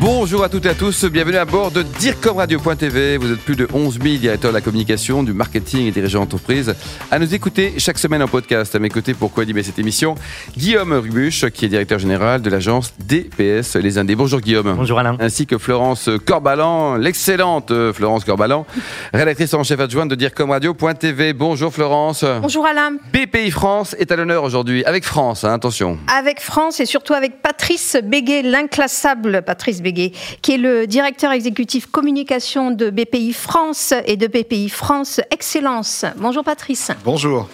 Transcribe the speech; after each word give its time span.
Bonjour 0.00 0.42
à 0.42 0.48
toutes 0.48 0.64
et 0.64 0.70
à 0.70 0.74
tous, 0.74 1.04
bienvenue 1.04 1.36
à 1.36 1.44
bord 1.44 1.70
de 1.70 1.82
DIRCOMRadio.tv. 1.82 3.18
Vous 3.18 3.32
êtes 3.32 3.40
plus 3.40 3.54
de 3.54 3.68
11 3.70 3.98
000 4.02 4.16
directeurs 4.16 4.50
de 4.50 4.56
la 4.56 4.62
communication, 4.62 5.22
du 5.22 5.34
marketing 5.34 5.88
et 5.88 5.90
dirigeants 5.90 6.20
d'entreprise 6.20 6.74
à 7.10 7.18
nous 7.18 7.34
écouter 7.34 7.74
chaque 7.76 7.98
semaine 7.98 8.22
en 8.22 8.26
podcast. 8.26 8.74
À 8.74 8.78
mes 8.78 8.88
côtés, 8.88 9.12
pour 9.12 9.30
co-animer 9.30 9.62
cette 9.62 9.78
émission, 9.78 10.14
Guillaume 10.56 10.94
Rubuche, 10.94 11.50
qui 11.50 11.66
est 11.66 11.68
directeur 11.68 11.98
général 11.98 12.40
de 12.40 12.48
l'agence 12.48 12.94
DPS 12.98 13.76
Les 13.76 13.98
Indés. 13.98 14.14
Bonjour 14.14 14.40
Guillaume. 14.40 14.72
Bonjour 14.74 14.98
Alain. 14.98 15.18
Ainsi 15.20 15.46
que 15.46 15.58
Florence 15.58 16.08
Corbalan, 16.24 16.96
l'excellente 16.96 17.70
Florence 17.92 18.24
Corbalan, 18.24 18.64
rédactrice 19.12 19.52
en 19.52 19.64
chef 19.64 19.80
adjointe 19.80 20.08
de 20.08 20.14
DIRCOMRadio.tv. 20.14 21.34
Bonjour 21.34 21.74
Florence. 21.74 22.24
Bonjour 22.40 22.64
Alain. 22.64 22.92
BPI 23.12 23.50
France 23.50 23.94
est 23.98 24.10
à 24.10 24.16
l'honneur 24.16 24.44
aujourd'hui, 24.44 24.82
avec 24.86 25.04
France, 25.04 25.44
hein, 25.44 25.52
attention. 25.52 25.98
Avec 26.08 26.40
France 26.40 26.80
et 26.80 26.86
surtout 26.86 27.12
avec 27.12 27.42
Patrice 27.42 27.98
Béguet, 28.02 28.40
l'inclassable 28.40 29.42
Patrice 29.42 29.82
Béguet 29.82 29.89
qui 29.92 30.52
est 30.52 30.58
le 30.58 30.86
directeur 30.86 31.32
exécutif 31.32 31.86
communication 31.86 32.70
de 32.70 32.90
BPI 32.90 33.32
France 33.32 33.94
et 34.06 34.16
de 34.16 34.26
BPI 34.26 34.68
France 34.68 35.20
Excellence. 35.30 36.04
Bonjour 36.16 36.44
Patrice. 36.44 36.90
Bonjour. 37.04 37.48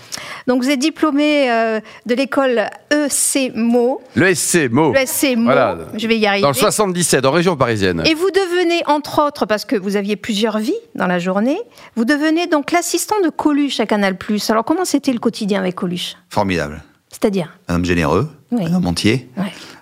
Donc 0.46 0.62
vous 0.62 0.70
êtes 0.70 0.78
diplômé 0.78 1.50
euh, 1.50 1.80
de 2.06 2.14
l'école 2.14 2.68
ECMO. 2.92 4.00
Le 4.14 4.34
SCMO. 4.34 4.92
Le 4.92 5.04
SCMO. 5.04 5.44
Voilà. 5.44 5.78
Je 5.96 6.06
vais 6.06 6.18
y 6.18 6.26
arriver. 6.26 6.42
Dans 6.42 6.48
le 6.48 6.54
77, 6.54 7.26
en 7.26 7.32
région 7.32 7.56
parisienne. 7.56 8.02
Et 8.06 8.14
vous 8.14 8.30
devenez, 8.30 8.82
entre 8.86 9.26
autres, 9.26 9.46
parce 9.46 9.64
que 9.64 9.76
vous 9.76 9.96
aviez 9.96 10.16
plusieurs 10.16 10.58
vies 10.58 10.78
dans 10.94 11.06
la 11.06 11.18
journée, 11.18 11.58
vous 11.96 12.04
devenez 12.04 12.46
donc 12.46 12.70
l'assistant 12.70 13.16
de 13.24 13.28
Coluche 13.28 13.80
à 13.80 13.86
Canal+. 13.86 14.16
Alors 14.48 14.64
comment 14.64 14.84
c'était 14.84 15.12
le 15.12 15.18
quotidien 15.18 15.60
avec 15.60 15.74
Coluche? 15.74 16.16
Formidable. 16.30 16.82
C'est-à-dire? 17.10 17.56
Un 17.68 17.76
homme 17.76 17.84
généreux, 17.84 18.28
un 18.52 18.74
homme 18.74 18.86
entier, 18.86 19.28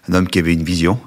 un 0.08 0.14
homme 0.14 0.28
qui 0.28 0.38
avait 0.38 0.52
une 0.52 0.62
vision 0.62 0.98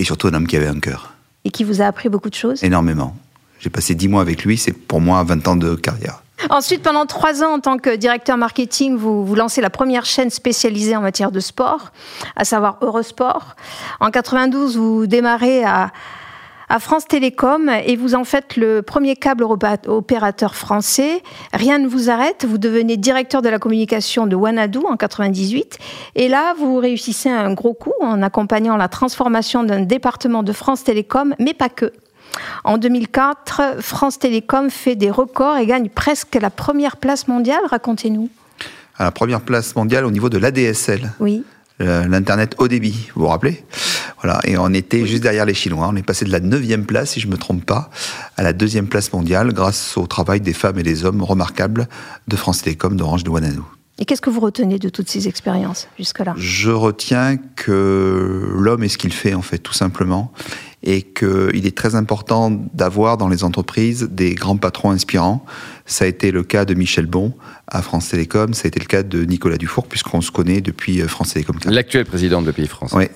et 0.00 0.04
surtout 0.04 0.28
un 0.28 0.34
homme 0.34 0.46
qui 0.46 0.56
avait 0.56 0.66
un 0.66 0.80
cœur. 0.80 1.12
Et 1.44 1.50
qui 1.50 1.62
vous 1.62 1.82
a 1.82 1.84
appris 1.84 2.08
beaucoup 2.08 2.30
de 2.30 2.34
choses 2.34 2.64
Énormément. 2.64 3.14
J'ai 3.60 3.68
passé 3.68 3.94
dix 3.94 4.08
mois 4.08 4.22
avec 4.22 4.44
lui, 4.44 4.56
c'est 4.56 4.72
pour 4.72 5.00
moi 5.00 5.22
20 5.22 5.46
ans 5.48 5.56
de 5.56 5.74
carrière. 5.74 6.22
Ensuite, 6.48 6.82
pendant 6.82 7.04
trois 7.04 7.42
ans, 7.42 7.52
en 7.56 7.60
tant 7.60 7.76
que 7.76 7.94
directeur 7.94 8.38
marketing, 8.38 8.96
vous, 8.96 9.26
vous 9.26 9.34
lancez 9.34 9.60
la 9.60 9.68
première 9.68 10.06
chaîne 10.06 10.30
spécialisée 10.30 10.96
en 10.96 11.02
matière 11.02 11.30
de 11.30 11.40
sport, 11.40 11.92
à 12.34 12.46
savoir 12.46 12.78
Eurosport. 12.80 13.56
En 14.00 14.10
92, 14.10 14.78
vous 14.78 15.06
démarrez 15.06 15.64
à, 15.64 15.92
à 16.70 16.78
France 16.78 17.08
Télécom 17.08 17.68
et 17.68 17.96
vous 17.96 18.14
en 18.14 18.22
faites 18.22 18.56
le 18.56 18.80
premier 18.80 19.16
câble 19.16 19.44
opérateur 19.44 20.54
français. 20.54 21.20
Rien 21.52 21.78
ne 21.78 21.88
vous 21.88 22.10
arrête, 22.10 22.46
vous 22.48 22.58
devenez 22.58 22.96
directeur 22.96 23.42
de 23.42 23.48
la 23.48 23.58
communication 23.58 24.28
de 24.28 24.36
Wanadu 24.36 24.78
en 24.88 24.96
98 24.96 25.78
et 26.14 26.28
là 26.28 26.54
vous 26.56 26.76
réussissez 26.76 27.28
un 27.28 27.52
gros 27.54 27.74
coup 27.74 27.92
en 28.00 28.22
accompagnant 28.22 28.76
la 28.76 28.86
transformation 28.86 29.64
d'un 29.64 29.80
département 29.80 30.44
de 30.44 30.52
France 30.52 30.84
Télécom, 30.84 31.34
mais 31.40 31.54
pas 31.54 31.68
que. 31.68 31.92
En 32.62 32.78
2004, 32.78 33.80
France 33.80 34.20
Télécom 34.20 34.70
fait 34.70 34.94
des 34.94 35.10
records 35.10 35.56
et 35.56 35.66
gagne 35.66 35.88
presque 35.88 36.36
la 36.36 36.50
première 36.50 36.98
place 36.98 37.26
mondiale. 37.26 37.62
Racontez-nous. 37.68 38.28
la 39.00 39.10
première 39.10 39.40
place 39.40 39.74
mondiale 39.74 40.04
au 40.04 40.12
niveau 40.12 40.28
de 40.28 40.38
l'ADSL. 40.38 41.10
Oui. 41.18 41.42
L'Internet 41.80 42.54
haut 42.58 42.68
débit, 42.68 43.08
vous 43.14 43.22
vous 43.22 43.28
rappelez? 43.28 43.64
Voilà, 44.22 44.40
et 44.44 44.58
on 44.58 44.72
était 44.72 45.06
juste 45.06 45.22
derrière 45.22 45.46
les 45.46 45.54
Chinois. 45.54 45.88
On 45.90 45.96
est 45.96 46.02
passé 46.02 46.24
de 46.24 46.30
la 46.30 46.40
neuvième 46.40 46.84
place, 46.84 47.12
si 47.12 47.20
je 47.20 47.28
me 47.28 47.36
trompe 47.36 47.64
pas, 47.64 47.90
à 48.36 48.42
la 48.42 48.52
deuxième 48.52 48.86
place 48.86 49.12
mondiale 49.12 49.52
grâce 49.52 49.96
au 49.96 50.06
travail 50.06 50.40
des 50.40 50.52
femmes 50.52 50.78
et 50.78 50.82
des 50.82 51.04
hommes 51.04 51.22
remarquables 51.22 51.88
de 52.28 52.36
France 52.36 52.62
Télécom, 52.62 52.96
d'Orange, 52.96 53.24
de 53.24 53.30
Wanadoo. 53.30 53.64
Et 53.98 54.06
qu'est-ce 54.06 54.22
que 54.22 54.30
vous 54.30 54.40
retenez 54.40 54.78
de 54.78 54.88
toutes 54.88 55.10
ces 55.10 55.28
expériences 55.28 55.86
jusque-là? 55.98 56.34
Je 56.38 56.70
retiens 56.70 57.36
que 57.56 58.50
l'homme 58.54 58.82
est 58.82 58.88
ce 58.88 58.96
qu'il 58.96 59.12
fait, 59.12 59.34
en 59.34 59.42
fait, 59.42 59.58
tout 59.58 59.74
simplement. 59.74 60.32
Et 60.82 61.02
qu'il 61.02 61.66
est 61.66 61.76
très 61.76 61.94
important 61.94 62.50
d'avoir 62.72 63.18
dans 63.18 63.28
les 63.28 63.44
entreprises 63.44 64.08
des 64.10 64.34
grands 64.34 64.56
patrons 64.56 64.90
inspirants. 64.90 65.44
Ça 65.84 66.06
a 66.06 66.08
été 66.08 66.30
le 66.30 66.42
cas 66.42 66.64
de 66.64 66.72
Michel 66.72 67.04
Bon 67.04 67.34
à 67.68 67.82
France 67.82 68.08
Télécom, 68.08 68.54
ça 68.54 68.62
a 68.64 68.68
été 68.68 68.80
le 68.80 68.86
cas 68.86 69.02
de 69.02 69.22
Nicolas 69.24 69.58
Dufour, 69.58 69.86
puisqu'on 69.86 70.22
se 70.22 70.30
connaît 70.30 70.62
depuis 70.62 71.00
France 71.00 71.34
Télécom. 71.34 71.58
L'actuel 71.66 72.06
président 72.06 72.40
de 72.40 72.50
Pays 72.50 72.66
France. 72.66 72.92
Oui, 72.94 73.08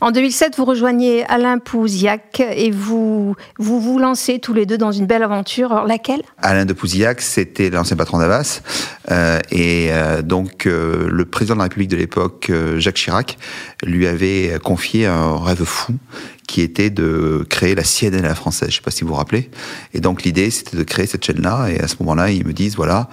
en 0.00 0.10
2007, 0.10 0.56
vous 0.56 0.64
rejoignez 0.64 1.24
Alain 1.26 1.58
Pouziac 1.58 2.40
et 2.40 2.70
vous, 2.70 3.34
vous 3.58 3.98
lancez 3.98 4.38
tous 4.38 4.54
les 4.54 4.66
deux 4.66 4.78
dans 4.78 4.92
une 4.92 5.06
belle 5.06 5.22
aventure. 5.22 5.72
Alors, 5.72 5.86
laquelle? 5.86 6.22
Alain 6.38 6.64
de 6.64 6.72
Pouziac, 6.72 7.20
c'était 7.20 7.70
l'ancien 7.70 7.96
patron 7.96 8.18
d'Avas. 8.18 8.62
Euh, 9.10 9.38
et 9.50 9.88
euh, 9.90 10.22
donc, 10.22 10.66
euh, 10.66 11.08
le 11.10 11.24
président 11.24 11.54
de 11.54 11.58
la 11.58 11.64
République 11.64 11.90
de 11.90 11.96
l'époque, 11.96 12.50
Jacques 12.78 12.96
Chirac, 12.96 13.38
lui 13.84 14.06
avait 14.06 14.58
confié 14.62 15.06
un 15.06 15.38
rêve 15.38 15.64
fou 15.64 15.94
qui 16.46 16.60
était 16.60 16.90
de 16.90 17.46
créer 17.48 17.74
la 17.74 17.82
CNN 17.82 18.24
à 18.24 18.28
la 18.28 18.34
française. 18.34 18.68
Je 18.68 18.74
ne 18.74 18.76
sais 18.76 18.82
pas 18.82 18.90
si 18.90 19.02
vous 19.02 19.08
vous 19.08 19.14
rappelez. 19.14 19.50
Et 19.94 20.00
donc 20.00 20.24
l'idée, 20.24 20.50
c'était 20.50 20.76
de 20.76 20.82
créer 20.82 21.06
cette 21.06 21.24
chaîne-là. 21.24 21.68
Et 21.70 21.80
à 21.80 21.88
ce 21.88 21.96
moment-là, 22.00 22.30
ils 22.30 22.46
me 22.46 22.52
disent, 22.52 22.76
voilà, 22.76 23.08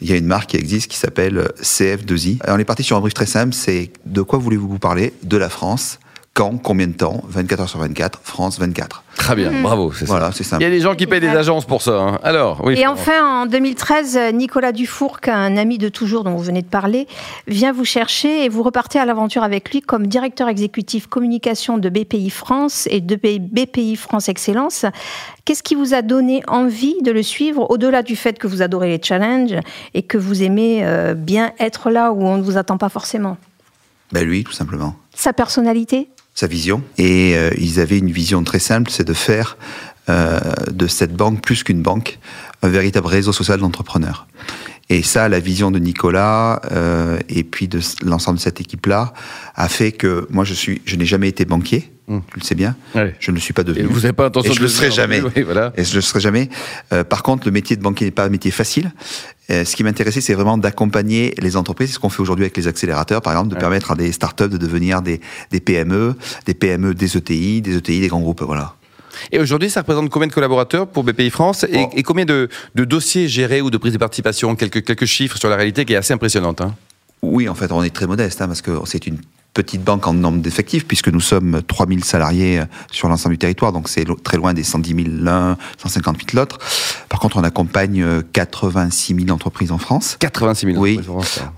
il 0.00 0.10
y 0.10 0.12
a 0.12 0.16
une 0.16 0.26
marque 0.26 0.50
qui 0.50 0.56
existe 0.56 0.90
qui 0.90 0.98
s'appelle 0.98 1.48
CF2I. 1.62 2.36
Et 2.46 2.50
on 2.50 2.58
est 2.58 2.64
parti 2.64 2.82
sur 2.82 2.96
un 2.96 3.00
brief 3.00 3.14
très 3.14 3.26
simple, 3.26 3.54
c'est 3.54 3.90
de 4.04 4.22
quoi 4.22 4.38
voulez-vous 4.38 4.68
vous 4.68 4.78
parler? 4.78 5.14
De 5.22 5.36
la 5.36 5.48
France 5.48 5.98
quand, 6.34 6.58
combien 6.58 6.88
de 6.88 6.94
temps? 6.94 7.22
24 7.28 7.60
heures 7.60 7.68
sur 7.68 7.78
24, 7.78 8.20
France 8.24 8.58
24. 8.58 9.04
Très 9.14 9.36
bien, 9.36 9.62
bravo. 9.62 9.92
C'est 9.92 10.04
voilà, 10.04 10.32
c'est 10.32 10.42
simple. 10.42 10.62
Il 10.62 10.66
y 10.66 10.68
a 10.68 10.70
des 10.70 10.80
gens 10.80 10.96
qui 10.96 11.06
payent 11.06 11.20
des 11.20 11.28
agences 11.28 11.64
pour 11.64 11.80
ça. 11.80 11.92
Hein. 11.92 12.18
Alors, 12.24 12.60
oui. 12.64 12.74
Et 12.76 12.88
enfin, 12.88 13.42
en 13.42 13.46
2013, 13.46 14.18
Nicolas 14.34 14.72
Dufour, 14.72 15.18
un 15.28 15.56
ami 15.56 15.78
de 15.78 15.88
toujours 15.88 16.24
dont 16.24 16.34
vous 16.34 16.42
venez 16.42 16.62
de 16.62 16.66
parler, 16.66 17.06
vient 17.46 17.72
vous 17.72 17.84
chercher 17.84 18.44
et 18.44 18.48
vous 18.48 18.64
repartez 18.64 18.98
à 18.98 19.04
l'aventure 19.04 19.44
avec 19.44 19.70
lui 19.70 19.80
comme 19.80 20.08
directeur 20.08 20.48
exécutif 20.48 21.06
communication 21.06 21.78
de 21.78 21.88
BPI 21.88 22.30
France 22.30 22.88
et 22.90 23.00
de 23.00 23.14
BPI 23.14 23.94
France 23.94 24.28
Excellence. 24.28 24.86
Qu'est-ce 25.44 25.62
qui 25.62 25.76
vous 25.76 25.94
a 25.94 26.02
donné 26.02 26.42
envie 26.48 27.00
de 27.02 27.12
le 27.12 27.22
suivre, 27.22 27.70
au-delà 27.70 28.02
du 28.02 28.16
fait 28.16 28.38
que 28.38 28.48
vous 28.48 28.60
adorez 28.60 28.88
les 28.88 29.00
challenges 29.00 29.56
et 29.94 30.02
que 30.02 30.18
vous 30.18 30.42
aimez 30.42 30.84
euh, 30.84 31.14
bien 31.14 31.52
être 31.60 31.90
là 31.90 32.10
où 32.12 32.24
on 32.24 32.38
ne 32.38 32.42
vous 32.42 32.56
attend 32.56 32.76
pas 32.76 32.88
forcément? 32.88 33.36
Ben 34.10 34.26
Lui, 34.26 34.42
tout 34.42 34.52
simplement. 34.52 34.96
Sa 35.14 35.32
personnalité? 35.32 36.08
Sa 36.34 36.46
vision. 36.46 36.82
Et 36.98 37.36
euh, 37.36 37.50
ils 37.58 37.80
avaient 37.80 37.98
une 37.98 38.10
vision 38.10 38.42
très 38.44 38.58
simple, 38.58 38.90
c'est 38.90 39.06
de 39.06 39.14
faire 39.14 39.56
euh, 40.08 40.38
de 40.70 40.86
cette 40.86 41.14
banque, 41.14 41.40
plus 41.40 41.62
qu'une 41.62 41.82
banque, 41.82 42.18
un 42.62 42.68
véritable 42.68 43.06
réseau 43.06 43.32
social 43.32 43.60
d'entrepreneurs. 43.60 44.26
Et 44.94 45.02
ça, 45.02 45.28
la 45.28 45.40
vision 45.40 45.72
de 45.72 45.80
Nicolas 45.80 46.62
euh, 46.70 47.18
et 47.28 47.42
puis 47.42 47.66
de 47.66 47.80
l'ensemble 48.04 48.38
de 48.38 48.42
cette 48.42 48.60
équipe-là 48.60 49.12
a 49.56 49.68
fait 49.68 49.90
que 49.90 50.28
moi, 50.30 50.44
je 50.44 50.54
suis, 50.54 50.82
je 50.84 50.94
n'ai 50.94 51.04
jamais 51.04 51.26
été 51.26 51.44
banquier. 51.44 51.90
Hum. 52.06 52.22
Tu 52.30 52.38
le 52.38 52.44
sais 52.44 52.54
bien. 52.54 52.76
Je 52.94 53.32
ne 53.32 53.34
le 53.34 53.40
suis 53.40 53.52
pas 53.52 53.64
devenu. 53.64 53.86
Et 53.86 53.88
vous 53.88 54.02
n'avez 54.02 54.12
pas 54.12 54.26
intention 54.26 54.52
et 54.52 54.54
je 54.54 54.60
le 54.60 54.68
serai 54.68 54.92
jamais. 54.92 55.18
voilà. 55.44 55.72
Et 55.76 55.82
je 55.82 55.96
le 55.96 56.00
serai 56.00 56.20
jamais. 56.20 56.48
Euh, 56.92 57.02
par 57.02 57.24
contre, 57.24 57.44
le 57.44 57.50
métier 57.50 57.74
de 57.76 57.82
banquier 57.82 58.06
n'est 58.06 58.12
pas 58.12 58.24
un 58.24 58.28
métier 58.28 58.52
facile. 58.52 58.92
Euh, 59.50 59.64
ce 59.64 59.74
qui 59.74 59.82
m'intéressait, 59.82 60.20
c'est 60.20 60.34
vraiment 60.34 60.58
d'accompagner 60.58 61.34
les 61.38 61.56
entreprises. 61.56 61.88
C'est 61.88 61.94
ce 61.94 61.98
qu'on 61.98 62.08
fait 62.08 62.22
aujourd'hui 62.22 62.44
avec 62.44 62.56
les 62.56 62.68
accélérateurs, 62.68 63.20
par 63.20 63.32
exemple, 63.32 63.52
de 63.52 63.58
permettre 63.58 63.90
à 63.90 63.96
des 63.96 64.12
startups 64.12 64.48
de 64.48 64.58
devenir 64.58 65.02
des, 65.02 65.20
des 65.50 65.58
PME, 65.58 66.14
des 66.46 66.54
PME, 66.54 66.94
des 66.94 67.16
ETI, 67.16 67.62
des 67.62 67.78
ETI, 67.78 68.00
des 68.00 68.08
grands 68.08 68.20
groupes. 68.20 68.42
Voilà. 68.42 68.76
Et 69.32 69.38
aujourd'hui, 69.38 69.70
ça 69.70 69.80
représente 69.80 70.10
combien 70.10 70.28
de 70.28 70.32
collaborateurs 70.32 70.86
pour 70.86 71.04
BPI 71.04 71.30
France 71.30 71.64
et, 71.64 72.02
combien 72.02 72.24
de, 72.24 72.48
dossiers 72.74 73.28
gérés 73.28 73.60
ou 73.60 73.70
de 73.70 73.78
prise 73.78 73.92
de 73.92 73.98
participation? 73.98 74.54
Quelques, 74.56 74.84
quelques 74.84 75.06
chiffres 75.06 75.38
sur 75.38 75.48
la 75.48 75.56
réalité 75.56 75.84
qui 75.84 75.92
est 75.92 75.96
assez 75.96 76.12
impressionnante. 76.12 76.60
Hein. 76.60 76.74
Oui, 77.22 77.48
en 77.48 77.54
fait, 77.54 77.72
on 77.72 77.82
est 77.82 77.94
très 77.94 78.06
modeste 78.06 78.42
hein, 78.42 78.46
parce 78.46 78.62
que 78.62 78.72
c'est 78.84 79.06
une 79.06 79.18
petite 79.54 79.84
banque 79.84 80.06
en 80.06 80.12
nombre 80.12 80.40
d'effectifs, 80.42 80.84
puisque 80.86 81.08
nous 81.08 81.20
sommes 81.20 81.62
3000 81.66 82.04
salariés 82.04 82.58
euh, 82.58 82.64
sur 82.90 83.08
l'ensemble 83.08 83.36
du 83.36 83.38
territoire, 83.38 83.72
donc 83.72 83.88
c'est 83.88 84.04
très 84.22 84.36
loin 84.36 84.52
des 84.52 84.64
110 84.64 84.94
000 84.94 85.16
l'un, 85.20 85.56
158 85.78 86.32
l'autre. 86.32 86.58
Par 87.08 87.20
contre, 87.20 87.36
on 87.36 87.44
accompagne 87.44 88.04
86 88.32 89.14
euh, 89.14 89.18
000 89.20 89.30
entreprises 89.30 89.70
en 89.70 89.78
France. 89.78 90.16
86 90.18 90.66
000 90.66 90.78
Oui. 90.78 91.00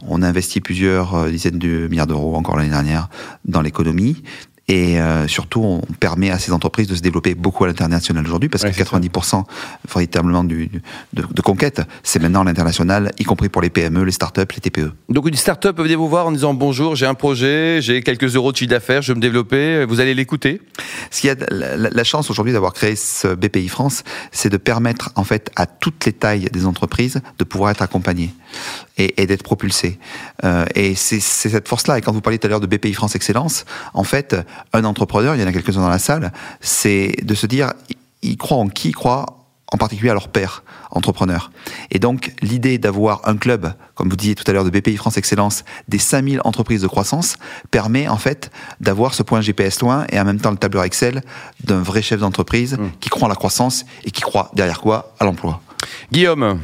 On 0.06 0.22
a 0.22 0.28
investi 0.28 0.60
plusieurs 0.60 1.14
euh, 1.14 1.30
dizaines 1.30 1.58
de 1.58 1.88
milliards 1.88 2.06
d'euros 2.06 2.36
encore 2.36 2.56
l'année 2.56 2.70
dernière 2.70 3.08
dans 3.46 3.62
l'économie. 3.62 4.22
Et 4.68 5.00
euh, 5.00 5.28
surtout, 5.28 5.62
on 5.62 5.80
permet 6.00 6.30
à 6.30 6.38
ces 6.38 6.52
entreprises 6.52 6.88
de 6.88 6.96
se 6.96 7.00
développer 7.00 7.34
beaucoup 7.34 7.64
à 7.64 7.68
l'international 7.68 8.24
aujourd'hui, 8.24 8.48
parce 8.48 8.64
que 8.64 8.68
90% 8.68 9.44
véritablement 9.88 10.42
du, 10.42 10.68
de, 11.12 11.22
de 11.22 11.40
conquête, 11.40 11.82
c'est 12.02 12.20
maintenant 12.20 12.42
l'international, 12.42 13.12
y 13.18 13.24
compris 13.24 13.48
pour 13.48 13.62
les 13.62 13.70
PME, 13.70 14.02
les 14.02 14.12
startups, 14.12 14.40
les 14.54 14.60
TPE. 14.60 14.92
Donc 15.08 15.28
une 15.28 15.34
startup 15.34 15.78
venez 15.78 15.94
vous 15.94 16.08
voir 16.08 16.26
en 16.26 16.32
disant 16.32 16.52
bonjour, 16.52 16.96
j'ai 16.96 17.06
un 17.06 17.14
projet, 17.14 17.80
j'ai 17.80 18.02
quelques 18.02 18.34
euros 18.34 18.50
de 18.50 18.56
chiffre 18.56 18.70
d'affaires, 18.70 19.02
je 19.02 19.12
veux 19.12 19.16
me 19.16 19.20
développer, 19.20 19.84
vous 19.84 20.00
allez 20.00 20.14
l'écouter? 20.14 20.60
Ce 21.12 21.20
qui 21.20 21.30
a 21.30 21.36
la, 21.50 21.76
la 21.76 22.04
chance 22.04 22.28
aujourd'hui 22.30 22.52
d'avoir 22.52 22.72
créé 22.72 22.96
ce 22.96 23.28
BPI 23.34 23.68
France, 23.68 24.02
c'est 24.32 24.50
de 24.50 24.56
permettre 24.56 25.10
en 25.14 25.24
fait 25.24 25.50
à 25.54 25.66
toutes 25.66 26.04
les 26.06 26.12
tailles 26.12 26.48
des 26.52 26.66
entreprises 26.66 27.20
de 27.38 27.44
pouvoir 27.44 27.70
être 27.70 27.82
accompagnées 27.82 28.34
et, 28.98 29.22
et 29.22 29.26
d'être 29.26 29.42
propulsées. 29.42 29.98
Euh, 30.44 30.64
et 30.74 30.94
c'est 30.94 31.20
cette 31.20 31.68
force-là. 31.68 31.98
Et 31.98 32.00
quand 32.00 32.12
vous 32.12 32.20
parliez 32.20 32.38
tout 32.38 32.46
à 32.46 32.50
l'heure 32.50 32.60
de 32.60 32.66
BPI 32.66 32.94
France 32.94 33.14
Excellence, 33.14 33.64
en 33.94 34.04
fait, 34.04 34.36
un 34.72 34.84
entrepreneur, 34.84 35.34
il 35.34 35.40
y 35.40 35.44
en 35.44 35.46
a 35.46 35.52
quelques-uns 35.52 35.82
dans 35.82 35.88
la 35.88 35.98
salle, 35.98 36.32
c'est 36.60 37.16
de 37.22 37.34
se 37.34 37.46
dire, 37.46 37.72
il 38.22 38.36
croit 38.36 38.58
en 38.58 38.68
qui 38.68 38.88
il 38.88 38.94
croit 38.94 39.26
en 39.72 39.78
particulier 39.78 40.10
à 40.10 40.14
leurs 40.14 40.28
pairs 40.28 40.62
entrepreneurs. 40.92 41.50
Et 41.90 41.98
donc, 41.98 42.32
l'idée 42.40 42.78
d'avoir 42.78 43.20
un 43.24 43.36
club, 43.36 43.74
comme 43.96 44.08
vous 44.08 44.14
disiez 44.16 44.36
tout 44.36 44.44
à 44.46 44.52
l'heure, 44.52 44.62
de 44.64 44.70
BPI 44.70 44.96
France 44.96 45.16
Excellence, 45.18 45.64
des 45.88 45.98
5000 45.98 46.40
entreprises 46.44 46.82
de 46.82 46.86
croissance, 46.86 47.36
permet 47.72 48.06
en 48.06 48.16
fait 48.16 48.52
d'avoir 48.80 49.12
ce 49.12 49.24
point 49.24 49.40
GPS 49.40 49.80
loin 49.80 50.06
et 50.10 50.20
en 50.20 50.24
même 50.24 50.40
temps 50.40 50.52
le 50.52 50.56
tableur 50.56 50.84
Excel 50.84 51.22
d'un 51.64 51.82
vrai 51.82 52.00
chef 52.00 52.20
d'entreprise 52.20 52.76
Mmh. 52.78 52.90
qui 53.00 53.08
croit 53.08 53.26
à 53.26 53.28
la 53.28 53.34
croissance 53.34 53.84
et 54.04 54.10
qui 54.12 54.22
croit 54.22 54.50
derrière 54.54 54.80
quoi? 54.80 55.14
À 55.18 55.24
l'emploi. 55.24 55.60
Guillaume, 56.12 56.60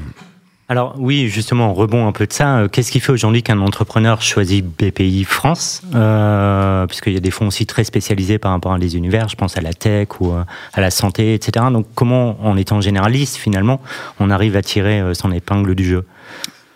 Alors 0.69 0.95
oui, 0.97 1.29
justement, 1.29 1.71
on 1.71 1.75
rebond 1.75 2.07
un 2.07 2.13
peu 2.13 2.27
de 2.27 2.33
ça. 2.33 2.59
Euh, 2.59 2.69
Qu'est-ce 2.69 2.93
qui 2.93 3.01
fait 3.01 3.13
aujourd'hui 3.13 3.43
qu'un 3.43 3.59
entrepreneur 3.59 4.23
choisit 4.23 4.65
BPI 4.65 5.25
France 5.25 5.83
euh, 5.95 6.87
Puisqu'il 6.87 7.13
y 7.13 7.17
a 7.17 7.21
des 7.21 7.31
fonds 7.31 7.49
aussi 7.49 7.67
très 7.67 7.85
spécialisés 7.85 8.39
par 8.39 8.53
rapport 8.53 8.73
à 8.73 8.79
des 8.79 8.97
univers, 8.97 9.29
je 9.29 9.37
pense 9.37 9.57
à 9.59 9.61
la 9.61 9.75
tech 9.75 10.09
ou 10.21 10.33
euh, 10.33 10.45
à 10.73 10.81
la 10.81 10.91
santé, 10.91 11.35
etc. 11.35 11.67
Donc 11.71 11.87
comment, 11.95 12.39
en 12.43 12.57
étant 12.57 12.81
généraliste, 12.81 13.37
finalement, 13.37 13.81
on 14.21 14.31
arrive 14.31 14.57
à 14.57 14.63
tirer 14.63 15.01
euh, 15.01 15.15
son 15.15 15.33
épingle 15.33 15.75
du 15.75 15.85
jeu? 15.85 16.07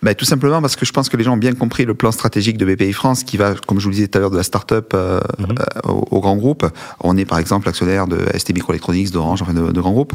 Ben, 0.03 0.15
tout 0.15 0.25
simplement 0.25 0.61
parce 0.61 0.77
que 0.77 0.85
je 0.87 0.93
pense 0.93 1.09
que 1.09 1.17
les 1.17 1.25
gens 1.25 1.35
ont 1.35 1.39
bien 1.39 1.55
compris 1.55 1.85
le 1.85 1.95
plan 1.95 2.13
stratégique 2.13 2.59
de 2.59 2.65
BPI 2.67 2.93
France 2.93 3.25
qui 3.25 3.37
va, 3.37 3.55
comme 3.67 3.79
je 3.79 3.85
vous 3.85 3.91
le 3.91 3.95
disais 3.97 4.09
tout 4.09 4.19
à 4.19 4.21
l'heure, 4.21 4.31
de 4.31 4.37
la 4.37 4.43
start-up 4.43 4.93
euh, 4.95 5.21
euh, 5.41 5.89
au, 5.89 6.07
au 6.11 6.21
grand 6.21 6.37
groupe. 6.37 6.67
On 7.01 7.17
est 7.17 7.25
par 7.25 7.39
exemple 7.39 7.69
actionnaire 7.69 8.07
de 8.07 8.19
ST 8.37 8.53
Microelectronics, 8.55 9.11
d'Orange, 9.11 9.43
enfin 9.43 9.55
de, 9.55 9.73
de 9.73 9.81
grands 9.81 9.93
groupes. 9.93 10.13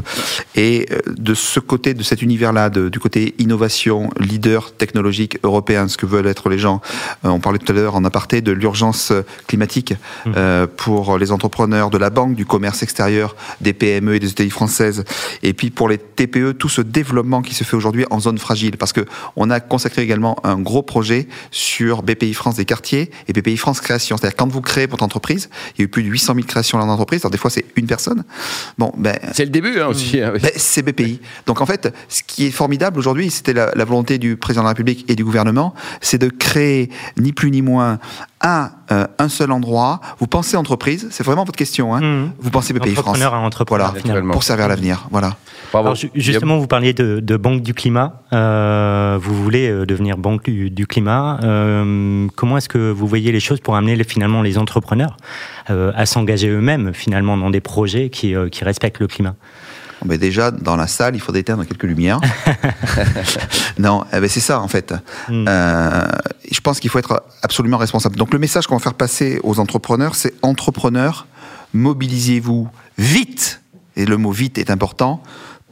Et 0.54 0.86
euh, 0.92 1.00
de 1.06 1.34
ce 1.34 1.60
côté, 1.60 1.94
de 1.94 2.02
cet 2.02 2.22
univers-là, 2.22 2.70
du 2.70 2.98
côté 2.98 3.34
innovation, 3.38 4.10
leader 4.18 4.72
technologique 4.72 5.38
européen, 5.42 5.88
ce 5.88 5.96
que 5.96 6.06
veulent 6.06 6.26
être 6.26 6.48
les 6.48 6.58
gens. 6.58 6.80
Euh, 7.24 7.28
on 7.28 7.40
parlait 7.40 7.58
tout 7.58 7.70
à 7.72 7.74
l'heure 7.74 7.96
en 7.96 8.04
aparté 8.04 8.40
de 8.40 8.52
l'urgence 8.52 9.12
climatique 9.46 9.94
Mhm. 10.26 10.66
pour 10.76 11.18
les 11.18 11.32
entrepreneurs 11.32 11.90
de 11.90 11.98
la 11.98 12.10
banque, 12.10 12.34
du 12.34 12.46
commerce 12.46 12.82
extérieur, 12.82 13.34
des 13.60 13.72
PME 13.72 14.14
et 14.14 14.20
des 14.20 14.30
ETI 14.30 14.50
françaises. 14.50 15.04
Et 15.42 15.52
puis 15.52 15.70
pour 15.70 15.88
les 15.88 15.98
TPE, 15.98 16.52
tout 16.52 16.68
ce 16.68 16.80
développement 16.80 17.42
qui 17.42 17.54
se 17.54 17.64
fait 17.64 17.76
aujourd'hui 17.76 18.04
en 18.10 18.20
zone 18.20 18.38
fragile. 18.38 18.76
Parce 18.76 18.92
que 18.92 19.04
on 19.36 19.50
a 19.50 19.60
consacré 19.72 20.02
également 20.02 20.36
un 20.44 20.58
gros 20.58 20.82
projet 20.82 21.26
sur 21.50 22.02
BPI 22.02 22.34
France 22.34 22.56
des 22.56 22.66
quartiers 22.66 23.10
et 23.26 23.32
BPI 23.32 23.56
France 23.56 23.80
création. 23.80 24.18
C'est-à-dire 24.18 24.36
quand 24.36 24.52
vous 24.52 24.60
créez 24.60 24.86
votre 24.86 25.02
entreprise, 25.02 25.48
il 25.74 25.78
y 25.78 25.82
a 25.82 25.84
eu 25.86 25.88
plus 25.88 26.02
de 26.02 26.08
800 26.08 26.34
000 26.34 26.46
créations 26.46 26.78
dans 26.78 26.84
l'entreprise. 26.84 27.22
Alors 27.22 27.30
des 27.30 27.38
fois 27.38 27.48
c'est 27.50 27.64
une 27.76 27.86
personne. 27.86 28.22
Bon, 28.76 28.92
ben 28.98 29.18
c'est 29.32 29.46
le 29.46 29.50
début 29.50 29.80
hein, 29.80 29.86
aussi. 29.86 30.20
hein, 30.20 30.32
oui. 30.34 30.40
ben, 30.42 30.50
c'est 30.56 30.82
BPI. 30.82 31.20
Donc 31.46 31.62
en 31.62 31.66
fait, 31.66 31.88
ce 32.10 32.22
qui 32.22 32.44
est 32.44 32.50
formidable 32.50 32.98
aujourd'hui, 32.98 33.30
c'était 33.30 33.54
la, 33.54 33.72
la 33.74 33.84
volonté 33.86 34.18
du 34.18 34.36
président 34.36 34.60
de 34.62 34.66
la 34.66 34.72
République 34.72 35.06
et 35.08 35.14
du 35.14 35.24
gouvernement, 35.24 35.72
c'est 36.02 36.18
de 36.18 36.28
créer 36.28 36.90
ni 37.18 37.32
plus 37.32 37.50
ni 37.50 37.62
moins 37.62 37.98
un, 38.42 38.70
euh, 38.90 39.06
un 39.18 39.28
seul 39.28 39.50
endroit. 39.52 40.00
Vous 40.18 40.26
pensez 40.26 40.56
entreprise, 40.56 41.08
c'est 41.10 41.24
vraiment 41.24 41.44
votre 41.44 41.56
question. 41.56 41.94
Hein 41.94 42.00
Mhm. 42.00 42.30
Vous 42.40 42.50
pensez 42.50 42.72
BPI 42.72 42.90
France. 42.94 42.98
Entrepreneur 43.06 43.34
à 43.34 43.38
entrepreneur, 43.38 43.86
Voilà, 43.90 44.00
finalement. 44.02 44.32
pour 44.32 44.42
servir 44.42 44.68
l'avenir. 44.68 45.06
Voilà. 45.10 45.36
Bravo. 45.72 45.86
Alors, 45.86 45.94
ju- 45.96 46.10
justement, 46.14 46.58
vous 46.58 46.66
parliez 46.66 46.92
de, 46.92 47.20
de 47.20 47.36
banque 47.36 47.62
du 47.62 47.72
climat. 47.72 48.20
Euh, 48.32 49.18
vous 49.22 49.34
voulez 49.34 49.68
euh, 49.70 49.86
devenir 49.86 50.18
banque 50.18 50.44
du, 50.44 50.70
du 50.70 50.86
climat. 50.86 51.38
Euh, 51.42 52.26
comment 52.36 52.58
est-ce 52.58 52.68
que 52.68 52.90
vous 52.90 53.06
voyez 53.06 53.32
les 53.32 53.40
choses 53.40 53.60
pour 53.60 53.76
amener 53.76 53.96
les- 53.96 54.04
finalement 54.04 54.42
les 54.42 54.58
entrepreneurs 54.58 55.16
euh, 55.70 55.92
à 55.94 56.04
s'engager 56.04 56.48
eux-mêmes 56.48 56.92
finalement 56.92 57.36
dans 57.36 57.48
des 57.50 57.60
projets 57.60 58.10
qui, 58.10 58.34
euh, 58.34 58.48
qui 58.48 58.64
respectent 58.64 58.98
le 59.00 59.06
climat? 59.06 59.34
Bon, 60.02 60.08
ben 60.08 60.18
déjà, 60.18 60.50
dans 60.50 60.74
la 60.74 60.88
salle, 60.88 61.14
il 61.14 61.20
faut 61.20 61.32
éteindre 61.32 61.64
quelques 61.64 61.84
lumières. 61.84 62.20
non, 63.78 64.04
eh 64.12 64.18
ben 64.18 64.28
c'est 64.28 64.40
ça, 64.40 64.60
en 64.60 64.66
fait. 64.66 64.92
Mm. 65.28 65.44
Euh, 65.48 66.04
je 66.50 66.60
pense 66.60 66.80
qu'il 66.80 66.90
faut 66.90 66.98
être 66.98 67.22
absolument 67.42 67.78
responsable. 67.78 68.16
Donc, 68.16 68.32
le 68.32 68.40
message 68.40 68.66
qu'on 68.66 68.76
va 68.76 68.82
faire 68.82 68.94
passer 68.94 69.38
aux 69.44 69.60
entrepreneurs, 69.60 70.16
c'est 70.16 70.34
entrepreneurs, 70.42 71.26
mobilisez-vous 71.72 72.68
vite, 72.98 73.60
et 73.94 74.04
le 74.04 74.16
mot 74.16 74.32
vite 74.32 74.58
est 74.58 74.70
important, 74.70 75.22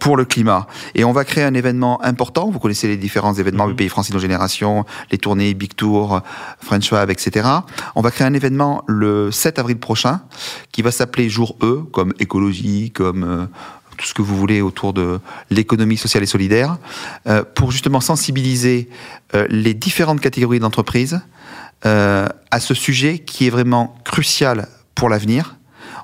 pour 0.01 0.17
le 0.17 0.25
climat. 0.25 0.67
Et 0.95 1.05
on 1.05 1.13
va 1.13 1.25
créer 1.25 1.45
un 1.45 1.55
événement 1.55 2.03
important. 2.03 2.51
Vous 2.51 2.59
connaissez 2.59 2.89
les 2.89 2.97
différents 2.97 3.35
événements 3.35 3.69
du 3.69 3.75
pays 3.75 3.89
France 3.89 4.11
Génération, 4.11 4.85
les 5.13 5.19
tournées 5.19 5.55
Big 5.55 5.77
Tour, 5.77 6.23
French 6.61 6.89
Fab, 6.89 7.11
etc. 7.11 7.49
On 7.95 8.01
va 8.01 8.11
créer 8.11 8.27
un 8.27 8.35
événement 8.35 8.83
le 8.87 9.31
7 9.31 9.59
avril 9.59 9.79
prochain 9.79 10.23
qui 10.73 10.83
va 10.83 10.91
s'appeler 10.91 11.29
Jour 11.29 11.57
E, 11.63 11.83
comme 11.93 12.15
écologie, 12.19 12.91
comme 12.91 13.25
euh, 13.25 13.47
tout 14.01 14.07
ce 14.07 14.15
que 14.15 14.23
vous 14.23 14.37
voulez 14.37 14.63
autour 14.63 14.95
de 14.95 15.21
l'économie 15.51 15.99
sociale 15.99 16.23
et 16.23 16.27
solidaire, 16.27 16.79
euh, 17.27 17.45
pour 17.55 17.71
justement 17.71 18.01
sensibiliser 18.01 18.89
euh, 19.35 19.47
les 19.51 19.75
différentes 19.75 20.21
catégories 20.21 20.59
d'entreprises 20.59 21.21
euh, 21.85 22.27
à 22.51 22.61
ce 22.61 22.73
sujet 22.73 23.19
qui 23.19 23.47
est 23.47 23.51
vraiment 23.51 23.95
crucial 24.05 24.69
pour 24.95 25.11
l'avenir. 25.11 25.57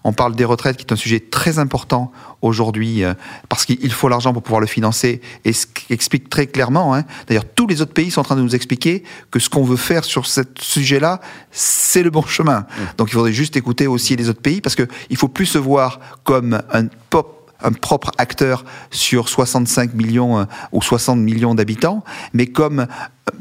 On 0.05 0.13
parle 0.13 0.37
des 0.37 0.45
retraites, 0.45 0.77
qui 0.77 0.85
est 0.85 0.93
un 0.93 0.97
sujet 0.97 1.21
très 1.21 1.59
important 1.59 2.13
aujourd'hui, 2.43 3.03
euh, 3.03 3.15
parce 3.49 3.65
qu'il 3.65 3.93
faut 3.93 4.09
l'argent 4.09 4.33
pour 4.33 4.43
pouvoir 4.43 4.61
le 4.61 4.67
financer, 4.67 5.21
et 5.45 5.53
ce 5.53 5.67
qui 5.67 5.93
explique 5.93 6.29
très 6.29 6.47
clairement, 6.47 6.95
hein, 6.95 7.05
d'ailleurs 7.27 7.47
tous 7.55 7.67
les 7.67 7.81
autres 7.81 7.95
pays 7.95 8.11
sont 8.11 8.21
en 8.21 8.25
train 8.25 8.37
de 8.37 8.43
nous 8.43 8.55
expliquer 8.55 9.03
que 9.31 9.39
ce 9.39 9.49
qu'on 9.49 9.65
veut 9.65 9.77
faire 9.77 10.05
sur 10.05 10.27
ce 10.27 10.43
sujet-là, 10.61 11.21
c'est 11.51 12.03
le 12.03 12.11
bon 12.11 12.23
chemin. 12.23 12.67
Donc 12.99 13.09
il 13.09 13.15
faudrait 13.15 13.33
juste 13.33 13.57
écouter 13.57 13.87
aussi 13.87 14.17
les 14.17 14.29
autres 14.29 14.43
pays, 14.43 14.61
parce 14.61 14.77
qu'il 14.77 14.87
ne 15.11 15.17
faut 15.17 15.29
plus 15.29 15.47
se 15.47 15.59
voir 15.59 15.99
comme 16.25 16.63
un 16.73 16.87
pop 17.11 17.36
un 17.62 17.73
propre 17.73 18.11
acteur 18.19 18.64
sur 18.91 19.29
65 19.29 19.94
millions 19.94 20.38
euh, 20.38 20.44
ou 20.73 20.82
60 20.82 21.19
millions 21.19 21.55
d'habitants, 21.55 22.05
mais 22.32 22.47
comme 22.47 22.81
euh, 22.81 22.87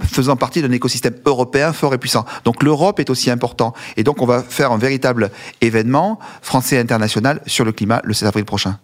faisant 0.04 0.36
partie 0.36 0.62
d'un 0.62 0.72
écosystème 0.72 1.16
européen 1.26 1.74
fort 1.74 1.94
et 1.94 1.98
puissant. 1.98 2.26
Donc 2.44 2.64
l'Europe 2.64 3.00
est 3.00 3.10
aussi 3.10 3.30
important. 3.30 3.74
Et 3.98 4.04
donc 4.04 4.22
on 4.22 4.26
va 4.26 4.42
faire 4.42 4.72
un 4.72 4.78
véritable 4.78 5.32
événement 5.62 6.20
français 6.42 6.78
et 6.78 6.80
international 6.80 7.42
sur 7.46 7.66
le 7.66 7.72
climat 7.72 8.02
le 8.04 8.14
7 8.14 8.28
avril 8.28 8.46
prochain. 8.46 8.80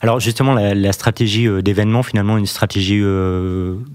Alors 0.00 0.20
justement, 0.20 0.54
la, 0.54 0.92
stratégie 0.92 1.46
euh, 1.46 1.62
d'événement, 1.62 2.02
finalement, 2.02 2.38
une 2.38 2.46
stratégie 2.46 3.02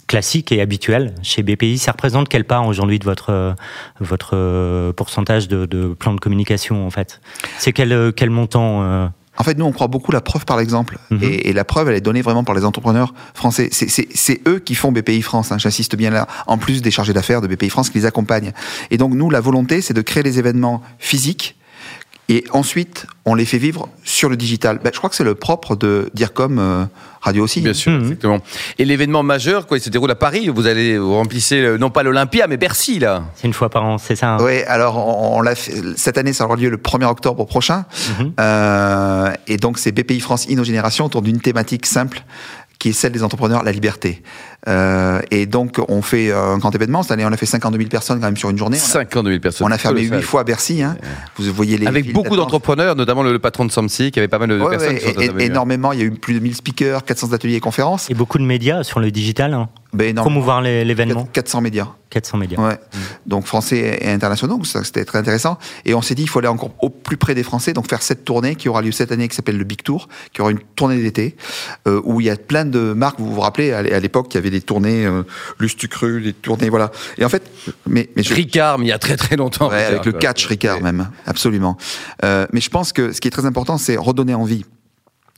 classique 0.08 0.52
et 0.52 0.62
habituelle 0.62 1.16
chez 1.22 1.44
BPI, 1.44 1.78
ça 1.78 1.92
représente 1.92 2.30
quelle 2.30 2.46
part 2.46 2.68
aujourd'hui 2.68 3.00
de 3.00 3.06
votre, 3.06 3.56
votre 4.00 4.92
pourcentage 4.92 5.48
de, 5.48 5.94
plan 5.94 6.14
de 6.14 6.20
communication 6.20 6.86
en 6.86 6.90
fait? 6.90 7.22
C'est 7.58 7.74
quel, 7.74 8.14
quel 8.16 8.30
montant 8.30 9.10
En 9.40 9.44
fait, 9.44 9.58
nous, 9.58 9.66
on 9.66 9.72
croit 9.72 9.88
beaucoup 9.88 10.12
la 10.12 10.22
preuve 10.22 10.46
par 10.46 10.58
l'exemple. 10.58 11.00
Mhm. 11.10 11.24
et, 11.24 11.50
et 11.50 11.54
la 11.54 11.64
preuve, 11.64 11.90
elle 11.90 11.96
est 11.96 12.02
donnée 12.02 12.22
vraiment 12.22 12.44
par 12.44 12.54
les 12.56 12.66
entrepreneurs 12.66 13.14
français. 13.34 13.70
C'est- 13.72 14.42
eux 14.48 14.60
qui 14.60 14.76
font 14.76 14.92
BPI 14.92 15.22
France, 15.22 15.52
hein, 15.52 15.58
j'insiste 15.58 15.96
bien 15.96 16.10
là, 16.12 16.28
en 16.46 16.58
plus 16.58 16.82
des 16.82 16.92
chargés 16.92 17.14
d'affaires 17.14 17.42
de 17.42 17.48
BPI 17.48 17.70
France 17.70 17.90
qui 17.90 17.98
les 18.00 18.06
accompagnent. 18.06 18.52
Et 18.92 18.98
donc, 18.98 19.14
nous, 19.14 19.30
la 19.30 19.40
volonté, 19.42 19.82
c'est 19.82 19.94
de 19.94 20.02
créer 20.02 20.24
des 20.24 20.40
événements 20.40 20.82
physiques 21.00 21.56
et 22.30 22.46
ensuite, 22.52 23.06
on 23.26 23.36
les 23.36 23.44
fait 23.46 23.58
vivre 23.58 23.90
sur 24.04 24.30
le 24.30 24.38
digital. 24.38 24.80
Ben, 24.84 24.92
je 24.94 24.98
crois 24.98 25.10
que 25.10 25.16
c'est 25.16 25.24
le 25.24 25.36
propre 25.36 25.76
de 25.76 26.10
DIRCOM 26.14 26.58
euh, 26.60 26.86
Radio 27.22 27.44
aussi. 27.44 27.60
Bien 27.62 27.74
sûr, 27.74 27.92
Mhm. 27.92 28.02
exactement. 28.04 28.40
Et 28.78 28.86
l'événement 28.86 29.24
majeur, 29.24 29.68
quoi, 29.68 29.78
il 29.78 29.82
se 29.82 29.90
déroule 29.90 30.10
à 30.12 30.16
Paris. 30.16 30.48
Vous 30.48 30.66
allez 30.68 30.98
vous 30.98 31.14
remplissez 31.16 31.78
non 31.78 31.90
pas 31.90 32.02
l'Olympia, 32.04 32.48
mais 32.48 32.56
Bercy 32.58 33.00
là. 33.00 33.24
C'est 33.36 33.48
une 33.48 33.54
fois 33.54 33.70
par 33.70 33.84
an, 33.84 33.98
c'est 33.98 34.16
ça 34.16 34.36
hein 34.36 34.38
Oui, 34.42 34.62
alors 34.68 34.96
on, 34.98 35.38
on 35.40 35.42
l'a 35.42 35.56
fait, 35.56 35.74
cette 35.98 36.18
année, 36.18 36.32
ça 36.34 36.46
aura 36.46 36.56
lieu 36.56 36.70
le 36.70 36.78
1er 36.78 37.06
octobre 37.06 37.44
prochain. 37.46 37.86
Mhm. 38.20 38.34
Euh, 38.40 39.32
et 39.48 39.58
donc, 39.58 39.78
c'est 39.80 39.92
BPI 39.92 40.20
France 40.22 40.48
InnoGénération 40.50 41.06
autour 41.06 41.22
d'une 41.22 41.42
thématique 41.42 41.86
simple 41.86 42.24
qui 42.80 42.90
est 42.90 42.94
celle 42.94 43.12
des 43.12 43.24
entrepreneurs, 43.24 43.64
la 43.64 43.72
liberté. 43.74 44.24
Euh, 44.68 45.20
et 45.32 45.46
donc, 45.46 45.80
on 45.90 46.02
fait 46.02 46.32
un 46.32 46.58
grand 46.58 46.74
événement. 46.74 47.04
Cette 47.04 47.12
année, 47.12 47.26
on 47.26 47.32
a 47.32 47.38
fait 47.38 47.46
52 47.46 47.78
000 47.78 47.90
personnes 47.90 48.20
quand 48.20 48.26
même 48.26 48.38
sur 48.38 48.50
une 48.50 48.58
journée. 48.58 48.78
On 48.80 48.84
a- 48.86 48.92
52 48.94 49.30
000 49.32 49.42
personnes. 49.42 49.68
On 49.68 49.72
a 49.72 49.78
fermé 49.78 50.02
huit 50.04 50.22
fois 50.22 50.44
Bercy. 50.46 50.82
Hein. 50.82 50.98
Vous 51.38 51.52
voyez 51.54 51.78
les 51.78 51.88
Avec 51.88 52.12
beaucoup 52.14 52.36
d'entrepreneurs, 52.38 52.96
notamment 52.96 53.24
le, 53.24 53.34
le 53.34 53.40
patron 53.40 53.66
de 53.66 53.72
Samsi, 53.72 54.12
qui 54.12 54.20
avait 54.20 54.28
pas 54.30 54.40
mal 54.40 54.50
de 54.50 54.60
Ouais, 54.60 54.70
personnes 54.72 54.94
ouais, 54.96 55.14
qui 55.14 55.26
sont 55.28 55.38
et- 55.38 55.46
énormément. 55.46 55.92
Il 55.92 56.00
y 56.00 56.02
a 56.02 56.06
eu 56.06 56.12
plus 56.12 56.34
de 56.34 56.40
1000 56.40 56.56
speakers, 56.56 57.04
400 57.04 57.34
ateliers 57.34 57.56
et 57.56 57.60
conférences. 57.60 58.10
Et 58.10 58.14
beaucoup 58.14 58.38
de 58.38 58.44
médias 58.44 58.84
sur 58.84 59.00
le 59.02 59.12
digital, 59.12 59.54
hein, 59.54 59.70
Ben, 59.92 60.14
promouvoir 60.16 60.62
les- 60.62 60.86
l'événement. 60.86 61.26
400 61.34 61.62
médias. 61.62 61.88
400 62.12 62.38
médias. 62.38 62.60
Ouais. 62.60 62.78
Donc 63.26 63.46
français 63.46 64.00
et 64.02 64.10
internationaux, 64.10 64.56
donc 64.56 64.66
ça 64.68 64.84
c'était 64.84 65.04
très 65.06 65.18
intéressant. 65.20 65.58
Et 65.86 65.94
on 65.96 66.02
s'est 66.02 66.14
dit 66.16 66.24
il 66.24 66.30
faut 66.30 66.40
aller 66.40 66.48
encore 66.48 66.72
au 66.82 66.90
plus 66.90 67.18
près 67.18 67.34
des 67.36 67.44
Français, 67.44 67.74
donc 67.74 67.88
faire 67.90 68.02
cette 68.04 68.24
tournée 68.26 68.56
qui 68.56 68.70
aura 68.70 68.82
lieu 68.82 68.92
cette 68.92 69.12
année, 69.12 69.28
qui 69.28 69.36
s'appelle 69.36 69.58
le 69.58 69.64
Big 69.64 69.82
Tour, 69.84 70.08
qui 70.34 70.42
aura 70.42 70.52
une 70.52 70.60
tournée 70.76 71.02
d'été 71.02 71.36
euh, 71.88 72.02
où 72.04 72.22
il 72.22 72.26
y 72.28 72.30
a 72.30 72.36
plein 72.36 72.66
de 72.66 72.94
marques. 72.94 73.20
Vous 73.20 73.34
vous 73.34 73.42
rappelez 73.42 73.72
à 73.74 73.82
l'é- 73.84 73.94
à 73.94 74.00
l'époque 74.00 74.28
il 74.32 74.36
y 74.36 74.38
avait 74.38 74.50
des 74.52 74.62
tournées 74.62 75.06
euh, 75.06 75.24
Lustucru, 75.60 76.22
des 76.22 76.34
tournées 76.34 76.70
voilà. 76.70 76.92
Et 77.18 77.26
en 77.26 77.30
fait, 77.30 77.44
mais, 77.88 78.10
mais 78.16 78.24
je, 78.24 78.34
Ricard, 78.34 78.78
mais 78.80 78.86
il 78.86 78.90
y 78.90 78.94
a 78.94 79.00
très 79.00 79.18
très 79.18 79.36
longtemps. 79.36 79.70
Ouais, 79.70 79.78
Ricard, 79.78 79.92
avec 79.92 80.06
le 80.06 80.12
catch 80.14 80.46
Ricard 80.46 80.78
Ouais. 80.78 80.84
même, 80.84 81.10
absolument. 81.26 81.78
Euh, 82.24 82.46
mais 82.54 82.62
je 82.62 82.70
pense 82.70 82.94
que 82.94 83.12
ce 83.12 83.22
qui 83.22 83.28
est 83.28 83.32
très 83.32 83.46
important, 83.46 83.78
c'est 83.78 83.98
redonner 83.98 84.34
envie 84.36 84.66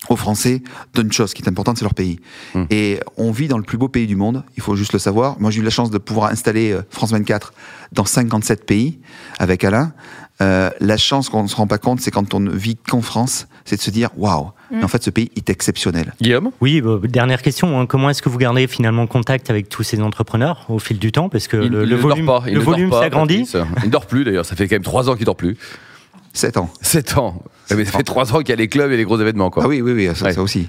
aux 0.10 0.16
Français 0.16 0.62
d'une 0.96 1.12
chose 1.12 1.34
qui 1.34 1.44
est 1.44 1.48
importante, 1.50 1.78
c'est 1.78 1.86
leur 1.86 1.94
pays. 1.94 2.20
Mm. 2.56 2.64
Et 2.70 3.00
on 3.18 3.32
vit 3.32 3.48
dans 3.48 3.58
le 3.58 3.64
plus 3.64 3.78
beau 3.78 3.88
pays 3.88 4.08
du 4.08 4.16
monde, 4.16 4.44
il 4.58 4.64
faut 4.64 4.76
juste 4.76 4.94
le 4.94 5.00
savoir. 5.00 5.40
Moi, 5.40 5.52
j'ai 5.52 5.62
eu 5.62 5.64
la 5.64 5.70
chance 5.70 5.92
de 5.92 5.98
pouvoir 5.98 6.32
installer 6.32 6.72
euh, 6.72 6.82
France 6.90 7.12
24 7.12 7.54
dans 7.92 8.06
57 8.06 8.66
pays 8.66 9.00
avec 9.40 9.64
Alain. 9.64 9.94
Euh, 10.42 10.72
la 10.80 10.98
chance 10.98 11.30
qu'on 11.30 11.44
ne 11.44 11.48
se 11.48 11.56
rend 11.56 11.68
pas 11.68 11.78
compte, 11.78 12.02
c'est 12.02 12.10
quand 12.10 12.34
on 12.34 12.40
ne 12.40 12.50
vit 12.50 12.76
qu'en 12.76 13.02
France, 13.02 13.48
c'est 13.64 13.76
de 13.76 13.82
se 13.82 13.92
dire 13.92 14.10
waouh, 14.18 14.50
mais 14.72 14.84
en 14.84 14.88
fait, 14.88 15.04
ce 15.04 15.12
pays 15.12 15.30
est 15.36 15.52
exceptionnel. 15.52 16.16
Guillaume? 16.20 16.50
Oui, 16.62 16.82
bah, 16.82 16.98
dernière 17.04 17.44
question. 17.44 17.80
hein. 17.80 17.86
Comment 17.86 18.10
est-ce 18.10 18.24
que 18.24 18.30
vous 18.30 18.40
gardez 18.40 18.66
finalement 18.66 19.06
contact 19.06 19.52
avec 19.52 19.70
tous 19.70 19.84
ces 19.84 20.02
entrepreneurs 20.02 20.66
au 20.70 20.80
fil 20.80 20.98
du 20.98 21.12
temps? 21.12 21.30
Parce 21.30 21.48
que 21.48 21.58
il, 21.58 21.70
le, 21.70 21.84
il 21.84 21.90
le 21.90 21.96
ne 21.98 22.02
volume, 22.02 22.26
pas. 22.26 22.42
Le 22.48 22.54
ne 22.54 22.60
volume 22.60 22.92
s'agrandit. 22.92 23.48
Il 23.54 23.86
ne 23.86 23.90
dort 23.92 24.08
plus 24.08 24.24
d'ailleurs. 24.24 24.46
Ça 24.46 24.56
fait 24.56 24.68
quand 24.68 24.76
même 24.76 24.84
trois 24.84 25.10
ans 25.12 25.16
qu'il 25.16 25.26
dort 25.26 25.36
plus. 25.36 25.58
7 26.34 26.58
ans. 26.58 26.70
7 26.82 27.18
ans. 27.18 27.44
Mais 27.76 27.86
ça 27.86 27.92
fait 27.92 28.04
trois 28.04 28.34
ans 28.34 28.40
qu'il 28.40 28.50
y 28.50 28.54
a 28.54 28.56
les 28.56 28.68
clubs 28.68 28.92
et 28.92 28.98
les 28.98 29.04
gros 29.04 29.20
événements, 29.20 29.50
quoi. 29.50 29.64
Ah 29.66 29.68
oui, 29.68 29.82
oui, 29.82 29.92
oui, 29.94 30.10
ça, 30.16 30.26
Ouais. 30.26 30.34
ça 30.34 30.42
aussi. 30.42 30.68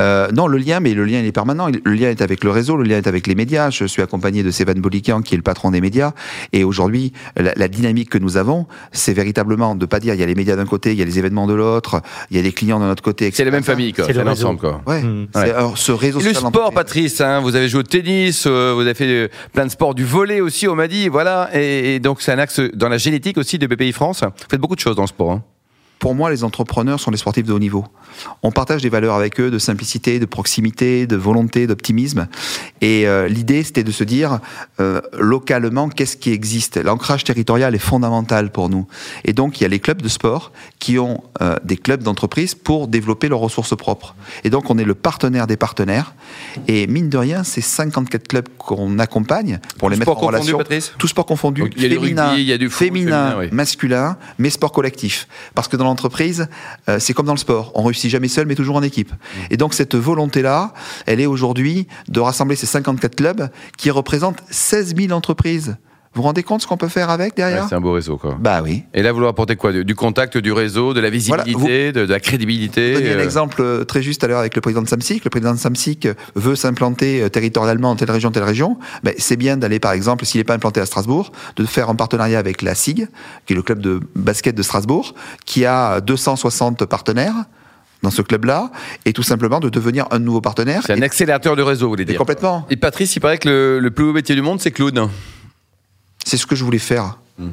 Euh, 0.00 0.28
non, 0.32 0.46
le 0.46 0.58
lien, 0.58 0.80
mais 0.80 0.94
le 0.94 1.04
lien, 1.04 1.20
il 1.20 1.26
est 1.26 1.32
permanent. 1.32 1.68
Le 1.68 1.92
lien 1.94 2.10
est 2.10 2.22
avec 2.22 2.44
le 2.44 2.50
réseau, 2.50 2.76
le 2.76 2.84
lien 2.84 2.96
est 2.98 3.06
avec 3.06 3.26
les 3.26 3.34
médias. 3.34 3.70
Je 3.70 3.84
suis 3.84 4.02
accompagné 4.02 4.42
de 4.42 4.50
Sévan 4.50 4.74
Bolikian, 4.74 5.22
qui 5.22 5.34
est 5.34 5.36
le 5.36 5.42
patron 5.42 5.70
des 5.70 5.80
médias. 5.80 6.12
Et 6.52 6.64
aujourd'hui, 6.64 7.12
la, 7.36 7.52
la 7.56 7.68
dynamique 7.68 8.10
que 8.10 8.18
nous 8.18 8.36
avons, 8.36 8.66
c'est 8.92 9.12
véritablement 9.14 9.74
de 9.74 9.86
pas 9.86 10.00
dire 10.00 10.14
il 10.14 10.20
y 10.20 10.22
a 10.22 10.26
les 10.26 10.34
médias 10.34 10.56
d'un 10.56 10.66
côté, 10.66 10.92
il 10.92 10.98
y 10.98 11.02
a 11.02 11.04
les 11.04 11.18
événements 11.18 11.46
de 11.46 11.54
l'autre, 11.54 12.02
il 12.30 12.36
y 12.36 12.40
a 12.40 12.42
les 12.42 12.52
clients 12.52 12.80
de 12.80 12.84
notre 12.84 13.02
côté. 13.02 13.30
C'est 13.32 13.44
la 13.44 13.50
même 13.50 13.60
etc. 13.60 13.72
famille, 13.72 13.92
quoi. 13.92 14.04
C'est 14.06 14.12
l'ensemble, 14.24 14.58
quoi. 14.60 14.80
Ouais. 14.86 15.02
Mm. 15.02 15.26
C'est- 15.34 15.40
Ouais. 15.40 15.50
alors, 15.50 15.78
ce 15.78 15.92
réseau 15.92 16.20
Et 16.20 16.24
le 16.24 16.34
sport, 16.34 16.72
Patrice, 16.72 17.20
hein, 17.20 17.40
vous 17.40 17.54
avez 17.56 17.68
joué 17.68 17.80
au 17.80 17.82
tennis, 17.84 18.44
euh, 18.46 18.72
vous 18.74 18.82
avez 18.82 18.94
fait 18.94 19.06
euh, 19.06 19.28
plein 19.52 19.66
de 19.66 19.70
sports, 19.70 19.94
du 19.94 20.04
volet 20.04 20.40
aussi, 20.40 20.68
on 20.68 20.74
m'a 20.74 20.88
dit, 20.88 21.08
voilà. 21.08 21.50
Et, 21.54 21.94
et 21.96 22.00
donc, 22.00 22.20
c'est 22.22 22.32
un 22.32 22.38
axe 22.38 22.60
dans 22.74 22.88
la 22.88 22.98
génétique 22.98 23.38
aussi 23.38 23.58
de 23.58 23.66
BPI 23.66 23.92
France. 23.92 24.22
Vous 24.22 24.30
faites 24.50 24.60
beaucoup 24.60 24.74
de 24.76 24.80
choses 24.80 24.96
dans 24.96 25.02
le 25.02 25.08
sport. 25.08 25.32
hein. 25.32 25.42
Pour 26.04 26.14
moi, 26.14 26.28
les 26.28 26.44
entrepreneurs 26.44 27.00
sont 27.00 27.10
les 27.10 27.16
sportifs 27.16 27.46
de 27.46 27.52
haut 27.54 27.58
niveau. 27.58 27.86
On 28.42 28.50
partage 28.50 28.82
des 28.82 28.88
valeurs 28.88 29.14
avec 29.14 29.40
eux 29.40 29.50
de 29.50 29.58
simplicité, 29.58 30.18
de 30.18 30.26
proximité, 30.26 31.06
de 31.06 31.16
volonté, 31.16 31.66
d'optimisme. 31.66 32.28
Et 32.80 33.06
euh, 33.06 33.28
l'idée, 33.28 33.62
c'était 33.62 33.84
de 33.84 33.90
se 33.90 34.04
dire 34.04 34.40
euh, 34.80 35.00
localement 35.18 35.88
qu'est-ce 35.88 36.16
qui 36.16 36.30
existe? 36.32 36.76
L'ancrage 36.76 37.24
territorial 37.24 37.74
est 37.74 37.78
fondamental 37.78 38.50
pour 38.50 38.68
nous. 38.68 38.86
Et 39.24 39.32
donc, 39.32 39.60
il 39.60 39.62
y 39.62 39.66
a 39.66 39.68
les 39.68 39.80
clubs 39.80 40.02
de 40.02 40.08
sport 40.08 40.52
qui 40.78 40.98
ont 40.98 41.22
euh, 41.40 41.56
des 41.64 41.76
clubs 41.76 42.02
d'entreprise 42.02 42.54
pour 42.54 42.88
développer 42.88 43.28
leurs 43.28 43.38
ressources 43.38 43.76
propres. 43.76 44.14
Et 44.44 44.50
donc, 44.50 44.70
on 44.70 44.78
est 44.78 44.84
le 44.84 44.94
partenaire 44.94 45.46
des 45.46 45.56
partenaires. 45.56 46.14
Et 46.68 46.86
mine 46.86 47.08
de 47.08 47.18
rien, 47.18 47.44
c'est 47.44 47.60
54 47.60 48.28
clubs 48.28 48.48
qu'on 48.58 48.98
accompagne 48.98 49.60
pour 49.78 49.90
les 49.90 49.96
mettre 49.96 50.10
en 50.10 50.14
confondu, 50.14 50.36
relation. 50.36 50.58
Patrice? 50.58 50.92
Tout 50.98 51.08
sport 51.08 51.26
confondu. 51.26 51.62
Donc, 51.62 51.72
il 51.76 51.82
y 51.82 51.86
a 51.86 51.88
du 51.88 51.94
féminin, 51.96 52.28
rugby, 52.28 52.42
il 52.42 52.48
y 52.48 52.52
a 52.52 52.58
du 52.58 52.68
foot, 52.68 52.78
féminin, 52.78 53.30
féminin, 53.30 53.36
oui. 53.38 53.48
masculin, 53.52 54.16
mais 54.38 54.50
sport 54.50 54.72
collectif. 54.72 55.28
Parce 55.54 55.68
que 55.68 55.76
dans 55.76 55.84
l'entreprise, 55.84 56.48
c'est 56.98 57.14
comme 57.14 57.26
dans 57.26 57.32
le 57.32 57.38
sport. 57.38 57.72
On 57.74 57.82
réussit 57.82 58.03
jamais 58.10 58.28
seul, 58.28 58.46
mais 58.46 58.54
toujours 58.54 58.76
en 58.76 58.82
équipe. 58.82 59.12
Et 59.50 59.56
donc, 59.56 59.74
cette 59.74 59.94
volonté-là, 59.94 60.72
elle 61.06 61.20
est 61.20 61.26
aujourd'hui 61.26 61.86
de 62.08 62.20
rassembler 62.20 62.56
ces 62.56 62.66
54 62.66 63.14
clubs 63.14 63.48
qui 63.76 63.90
représentent 63.90 64.42
16 64.50 64.94
000 64.96 65.12
entreprises. 65.12 65.76
Vous 66.14 66.22
vous 66.22 66.28
rendez 66.28 66.44
compte 66.44 66.62
ce 66.62 66.66
qu'on 66.68 66.76
peut 66.76 66.88
faire 66.88 67.10
avec 67.10 67.32
Ouais, 67.32 67.36
derrière 67.38 67.66
c'est 67.68 67.74
un 67.74 67.80
beau 67.80 67.92
réseau, 67.92 68.16
quoi. 68.16 68.36
Bah 68.38 68.60
oui. 68.62 68.84
Et 68.94 69.02
là, 69.02 69.10
vous 69.10 69.18
leur 69.18 69.30
apportez 69.30 69.56
quoi? 69.56 69.72
Du 69.72 69.94
contact, 69.96 70.38
du 70.38 70.52
réseau, 70.52 70.94
de 70.94 71.00
la 71.00 71.10
visibilité, 71.10 71.90
de, 71.90 72.06
de 72.06 72.12
la 72.12 72.20
crédibilité 72.20 72.94
Je 72.94 73.00
un 73.00 73.18
euh, 73.18 73.24
exemple 73.24 73.60
euh, 73.60 73.84
très 73.84 74.00
juste 74.00 74.22
à 74.22 74.28
l'heure 74.28 74.38
avec 74.38 74.54
le 74.54 74.60
président 74.60 74.82
de 74.82 74.88
Samsic. 74.88 75.24
Le 75.24 75.30
président 75.30 75.52
de 75.52 75.58
Samsic 75.58 76.06
euh, 76.06 76.14
veut 76.36 76.54
s'implanter 76.54 77.28
territorialement 77.30 77.88
dans 77.88 77.96
telle 77.96 78.12
région, 78.12 78.30
telle 78.30 78.44
région. 78.44 78.78
Ben, 79.02 79.12
c'est 79.18 79.36
bien 79.36 79.56
d'aller, 79.56 79.80
par 79.80 79.90
exemple, 79.90 80.24
s'il 80.24 80.38
n'est 80.38 80.44
pas 80.44 80.54
implanté 80.54 80.80
à 80.80 80.86
Strasbourg, 80.86 81.32
de 81.56 81.64
faire 81.64 81.90
un 81.90 81.96
partenariat 81.96 82.38
avec 82.38 82.62
la 82.62 82.76
SIG, 82.76 83.08
qui 83.46 83.52
est 83.52 83.56
le 83.56 83.62
club 83.62 83.80
de 83.80 83.98
basket 84.14 84.54
de 84.54 84.62
Strasbourg, 84.62 85.14
qui 85.46 85.64
a 85.64 86.00
260 86.00 86.84
partenaires 86.84 87.46
dans 88.02 88.10
ce 88.10 88.22
club-là, 88.22 88.70
et 89.06 89.12
tout 89.12 89.22
simplement 89.22 89.60
de 89.60 89.68
devenir 89.70 90.06
un 90.10 90.18
nouveau 90.18 90.40
partenaire. 90.40 90.82
C'est 90.86 90.92
un 90.92 91.02
accélérateur 91.02 91.56
de 91.56 91.62
réseau, 91.62 91.86
vous 91.86 91.92
voulez 91.92 92.02
et 92.02 92.06
dire. 92.06 92.18
complètement. 92.18 92.66
Et 92.70 92.76
Patrice, 92.76 93.16
il 93.16 93.20
paraît 93.20 93.38
que 93.38 93.48
le, 93.48 93.78
le 93.80 93.90
plus 93.90 94.04
beau 94.04 94.12
métier 94.12 94.34
du 94.34 94.42
monde, 94.42 94.60
c'est 94.60 94.70
clown. 94.72 95.08
C'est 96.24 96.36
ce 96.36 96.46
que 96.46 96.54
je 96.56 96.64
voulais 96.64 96.78
faire. 96.78 97.18
Hmm. 97.38 97.48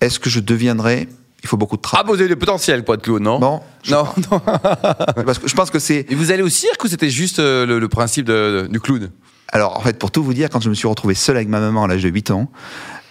Est-ce 0.00 0.18
que 0.20 0.30
je 0.30 0.40
deviendrai 0.40 1.08
Il 1.42 1.48
faut 1.48 1.56
beaucoup 1.56 1.76
de 1.76 1.82
Ah, 1.84 1.88
travail. 1.88 2.14
vous 2.14 2.20
avez 2.20 2.28
du 2.28 2.36
potentiel 2.36 2.84
pour 2.84 2.94
être 2.94 3.02
clown, 3.02 3.22
non? 3.22 3.60
Je, 3.82 3.92
Non, 3.92 4.04
non. 4.30 4.38
parce 5.24 5.38
que 5.38 5.48
je 5.48 5.54
pense 5.54 5.70
que 5.70 5.78
c'est. 5.78 6.06
Et 6.08 6.14
vous 6.14 6.30
allez 6.30 6.42
au 6.42 6.48
cirque 6.48 6.82
ou 6.84 6.88
c'était 6.88 7.10
juste 7.10 7.38
euh, 7.40 7.66
le, 7.66 7.78
le 7.78 7.88
principe 7.88 8.26
de- 8.26 8.62
de- 8.62 8.72
du 8.72 8.80
clown 8.80 9.10
Alors, 9.48 9.76
en 9.76 9.80
fait, 9.80 9.98
pour 9.98 10.10
tout 10.10 10.22
vous 10.22 10.34
dire, 10.34 10.48
quand 10.50 10.60
je 10.60 10.68
me 10.68 10.74
suis 10.74 10.86
retrouvé 10.88 11.14
seul 11.14 11.36
avec 11.36 11.48
ma 11.48 11.58
maman 11.60 11.84
à 11.84 11.88
l'âge 11.88 12.02
de 12.02 12.08
8 12.08 12.30
ans, 12.30 12.50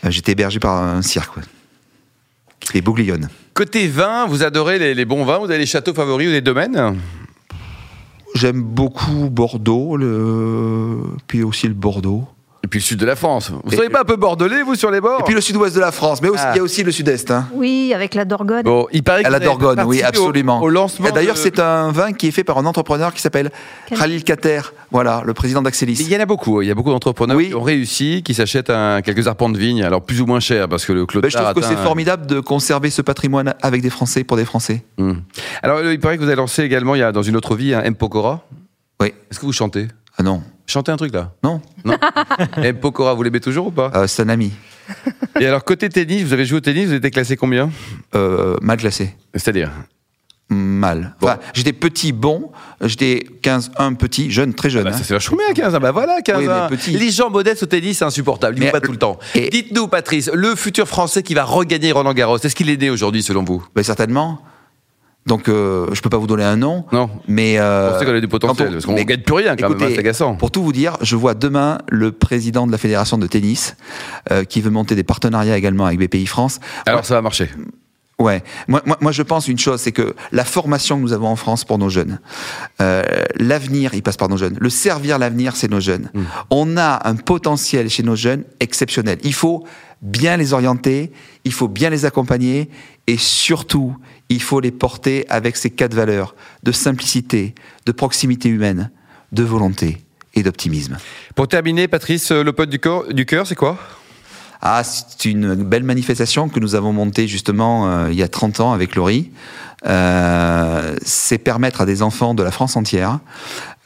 euh, 0.06 0.12
j'étais 0.12 0.32
hébergé 0.34 0.60
par 0.60 0.76
un 0.82 1.02
cirque, 1.02 1.36
ouais, 1.38 1.44
s'appelait 2.68 2.82
Bouglione. 2.82 3.30
Côté 3.54 3.88
vin, 3.88 4.26
vous 4.28 4.44
adorez 4.44 4.78
les, 4.78 4.94
les 4.94 5.06
bons 5.06 5.26
vins, 5.26 5.40
vous 5.40 5.46
avez 5.46 5.58
les 5.58 5.66
châteaux 5.66 5.94
favoris 5.94 6.28
ou 6.28 6.32
les 6.32 6.42
domaines? 6.42 6.98
J'aime 8.36 8.62
beaucoup 8.62 9.30
Bordeaux, 9.30 9.98
le... 9.98 11.00
puis 11.28 11.44
aussi 11.44 11.68
le 11.68 11.74
Bordeaux. 11.74 12.28
Et 12.68 12.70
puis 12.70 12.80
le 12.80 12.84
sud 12.84 13.00
de 13.00 13.06
la 13.06 13.16
France. 13.16 13.50
Vous 13.64 13.72
Et- 13.72 13.78
seriez 13.78 13.90
pas 13.90 14.02
un 14.02 14.04
peu 14.04 14.18
bordelais, 14.18 14.62
vous, 14.62 14.76
sur 14.76 14.92
les 14.92 15.00
bords 15.00 15.22
Et 15.22 15.24
puis 15.24 15.34
le 15.34 15.40
sud-ouest 15.40 15.74
de 15.74 15.80
la 15.80 15.94
France, 15.94 16.22
mais 16.22 16.28
aussi- 16.28 16.44
il 16.44 16.50
Ah. 16.52 16.56
y 16.58 16.60
a 16.60 16.64
aussi 16.64 16.84
le 16.84 16.92
sud-est. 16.92 17.32
Hein. 17.32 17.48
Oui, 17.54 17.94
avec 17.96 18.14
la 18.14 18.26
Dorgone. 18.26 18.64
Bon, 18.64 18.88
il 18.92 19.04
paraît 19.04 19.22
que 19.24 19.28
À 19.28 19.30
la 19.30 19.40
Dorgone, 19.40 19.82
oui, 19.86 20.02
au- 20.04 20.06
absolument. 20.06 20.62
Au, 20.62 20.68
lancement. 20.68 21.08
D'ailleurs, 21.12 21.36
de- 21.36 21.40
c'est 21.40 21.60
un 21.60 21.94
vin 21.94 22.12
qui 22.12 22.28
est 22.28 22.32
fait 22.32 22.44
par 22.44 22.58
un 22.58 22.66
entrepreneur 22.66 23.14
qui 23.14 23.22
s'appelle 23.22 23.52
Khalil 23.98 24.26
Kater, 24.26 24.60
voilà, 24.92 25.24
le 25.26 25.34
président 25.34 25.62
d'Axelis. 25.62 25.94
Il 26.02 26.10
y 26.12 26.18
en 26.18 26.20
a 26.20 26.26
beaucoup. 26.26 26.62
Il 26.62 26.68
y 26.68 26.72
a 26.72 26.76
beaucoup 26.76 26.90
d'entrepreneurs 26.92 27.38
Oui. 27.38 27.48
qui 27.48 27.56
ont 27.56 27.62
réussi, 27.62 28.22
qui 28.22 28.34
s'achètent 28.34 28.72
quelques 29.06 29.28
arpents 29.30 29.50
de 29.50 29.58
vigne, 29.58 29.82
alors 29.82 30.02
plus 30.02 30.20
ou 30.20 30.26
moins 30.26 30.42
cher, 30.42 30.68
parce 30.68 30.86
que 30.86 30.92
le 30.92 31.06
Claude 31.06 31.24
Ben, 31.24 31.32
je 31.32 31.38
trouve 31.38 31.54
que 31.54 31.62
c'est 31.62 31.76
un- 31.76 31.78
formidable 31.78 32.28
de 32.28 32.42
conserver 32.42 32.90
ce 32.90 33.02
patrimoine 33.02 33.54
avec 33.62 33.82
des 33.82 33.90
Français 33.90 34.26
pour 34.26 34.36
des 34.36 34.44
Français. 34.44 34.84
Hmm. 34.98 35.14
Alors, 35.64 35.78
euh, 35.78 35.94
il 35.94 36.00
paraît 36.02 36.18
que 36.18 36.22
vous 36.22 36.28
avez 36.28 36.36
lancé 36.36 36.64
également, 36.64 36.96
il 36.96 37.00
y 37.00 37.04
a 37.04 37.14
dans 37.14 37.24
une 37.24 37.38
autre 37.38 37.56
vie, 37.56 37.74
un 37.74 37.82
M. 37.84 37.96
Pokora. 37.96 38.42
Oui. 39.02 39.14
Est-ce 39.32 39.40
que 39.40 39.46
vous 39.46 39.54
chantez? 39.54 39.88
Ah 40.18 40.24
non, 40.24 40.42
Chantez 40.68 40.92
un 40.92 40.98
truc 40.98 41.14
là. 41.14 41.32
non, 41.44 41.62
Non 41.86 41.96
M. 42.58 42.78
Pokora, 42.78 43.14
vous 43.14 43.24
l'aimez 43.24 43.40
toujours 43.40 43.68
ou 43.68 43.72
pas 43.72 43.90
euh, 43.96 44.06
c'est 44.08 44.22
un 44.24 44.30
ami. 44.30 44.52
Et 45.40 45.46
alors, 45.46 45.64
côté 45.64 45.90
tennis, 45.90 46.24
vous 46.24 46.34
avez 46.34 46.46
joué 46.46 46.58
au 46.58 46.62
tennis, 46.62 46.88
vous 46.88 46.94
étiez 46.94 47.10
classé 47.12 47.36
combien 47.38 47.70
Euh, 48.16 48.56
mal 48.62 48.78
classé. 48.78 49.16
C'est-à-dire 49.34 49.72
Mal. 50.50 51.14
Enfin, 51.22 51.40
j'étais 51.54 51.74
petit, 51.74 52.14
bon. 52.14 52.52
J'étais 52.82 53.26
15, 53.42 53.72
1 53.78 53.94
petit, 53.96 54.32
jeune, 54.32 54.54
très 54.54 54.70
jeune. 54.70 54.86
bah, 54.86 54.92
hein. 54.94 54.98
Ça 54.98 55.04
c'est 55.04 55.14
vachement 55.14 55.36
bien, 55.38 55.54
15 55.54 55.76
ans. 55.76 55.80
Bah 55.82 55.92
voilà, 55.92 56.22
15 56.22 56.38
Oui, 56.38 56.46
mais 56.48 56.54
ans. 56.54 56.68
petit. 56.70 56.92
Les 56.92 57.10
gens 57.12 57.30
modestes 57.30 57.64
au 57.64 57.66
tennis, 57.66 57.98
c'est 57.98 58.06
insupportable. 58.06 58.56
Ils 58.58 58.64
Mais, 58.64 58.72
pas 58.72 58.80
tout 58.80 58.94
le 58.94 58.98
temps. 58.98 59.20
et- 59.36 59.50
Dites-nous, 59.50 59.90
Patrice, 59.90 60.30
le 60.34 60.56
futur 60.56 60.88
Français 60.88 61.22
qui 61.22 61.34
va 61.34 61.44
regagner 61.44 61.92
Roland 61.92 62.14
Garros, 62.14 62.38
est-ce 62.38 62.56
qu'il 62.56 62.70
est 62.70 62.78
né 62.80 62.90
aujourd'hui, 62.90 63.22
selon 63.24 63.44
vous? 63.44 63.62
Ben, 63.76 63.84
certainement. 63.84 64.40
Donc, 65.28 65.50
euh, 65.50 65.88
je 65.94 66.02
peux 66.02 66.10
pas 66.10 66.18
vous 66.18 66.26
donner 66.28 66.44
un 66.46 66.56
nom. 66.56 66.86
Non. 66.92 67.10
Mais. 67.28 67.60
euh, 67.60 67.92
On 67.96 68.00
sait 68.00 68.06
qu'on 68.06 68.16
a 68.16 68.20
du 68.20 68.28
potentiel, 68.28 68.70
on- 68.70 68.72
parce 68.72 68.86
qu'on 68.86 68.94
mais 68.94 69.06
gagne 69.06 69.22
plus 69.22 69.34
rien 69.36 69.56
quand 69.56 69.70
même, 69.70 69.82
hein, 69.82 69.88
c'est 69.92 70.00
agaçant. 70.00 70.36
Pour 70.36 70.50
tout 70.52 70.64
vous 70.64 70.72
dire, 70.74 70.98
je 71.02 71.16
vois 71.16 71.34
demain 71.36 71.80
le 71.90 72.12
président 72.12 72.66
de 72.66 72.72
la 72.72 72.78
fédération 72.78 73.18
de 73.18 73.28
tennis 73.28 73.76
euh, 74.32 74.44
qui 74.46 74.62
veut 74.62 74.72
monter 74.72 74.96
des 74.96 75.04
partenariats 75.04 75.58
également 75.58 75.86
avec 75.86 76.00
BPI 76.00 76.26
France. 76.26 76.60
Alors, 76.86 77.06
ça 77.06 77.14
va 77.16 77.22
marcher. 77.22 77.50
Ouais. 78.20 78.42
Moi, 78.68 78.82
moi, 78.86 78.98
moi, 79.00 79.12
je 79.12 79.22
pense 79.22 79.48
une 79.48 79.60
chose, 79.60 79.80
c'est 79.80 79.92
que 79.92 80.16
la 80.32 80.44
formation 80.44 80.96
que 80.98 81.02
nous 81.04 81.14
avons 81.14 81.28
en 81.28 81.36
France 81.36 81.64
pour 81.66 81.78
nos 81.78 81.90
jeunes, 81.90 82.20
euh, 82.82 83.04
l'avenir, 83.36 83.94
il 83.94 84.02
passe 84.02 84.18
par 84.18 84.28
nos 84.28 84.38
jeunes. 84.38 84.58
Le 84.60 84.70
servir 84.72 85.20
l'avenir, 85.20 85.56
c'est 85.56 85.70
nos 85.70 85.80
jeunes. 85.80 86.10
Mm. 86.16 86.22
On 86.50 86.78
a 86.78 87.08
un 87.08 87.16
potentiel 87.16 87.90
chez 87.92 88.02
nos 88.02 88.16
jeunes 88.16 88.44
exceptionnel. 88.60 89.20
Il 89.24 89.36
faut 89.36 89.66
bien 90.02 90.38
les 90.38 90.54
orienter, 90.54 91.12
il 91.44 91.54
faut 91.54 91.68
bien 91.68 91.90
les 91.90 92.06
accompagner 92.06 92.70
et 93.08 93.18
surtout, 93.18 93.96
il 94.30 94.42
faut 94.42 94.60
les 94.60 94.72
porter 94.72 95.26
avec 95.30 95.56
ces 95.58 95.70
quatre 95.70 95.94
valeurs 95.94 96.36
de 96.64 96.72
simplicité, 96.72 97.56
de 97.86 97.92
proximité 97.92 98.50
humaine, 98.50 98.92
de 99.32 99.44
volonté 99.44 100.00
et 100.34 100.44
d'optimisme. 100.44 100.98
Pour 101.36 101.48
terminer, 101.48 101.88
Patrice, 101.88 102.32
euh, 102.32 102.44
l'Open 102.44 102.70
du, 102.70 102.80
cœur, 102.80 103.48
c'est 103.48 103.56
quoi? 103.56 103.78
Ah, 104.62 104.84
c'est 104.84 105.26
une 105.26 105.56
belle 105.56 105.84
manifestation 105.84 106.50
que 106.50 106.60
nous 106.60 106.76
avons 106.76 106.92
montée 106.92 107.28
justement 107.28 107.90
euh, 107.90 108.12
il 108.12 108.18
y 108.18 108.24
a 108.24 108.28
30 108.28 108.60
ans 108.60 108.74
avec 108.74 108.96
Laurie. 108.96 109.32
Euh, 109.86 110.96
c'est 111.04 111.38
permettre 111.38 111.82
à 111.82 111.86
des 111.86 112.02
enfants 112.02 112.34
de 112.34 112.42
la 112.42 112.52
France 112.52 112.76
entière, 112.76 113.20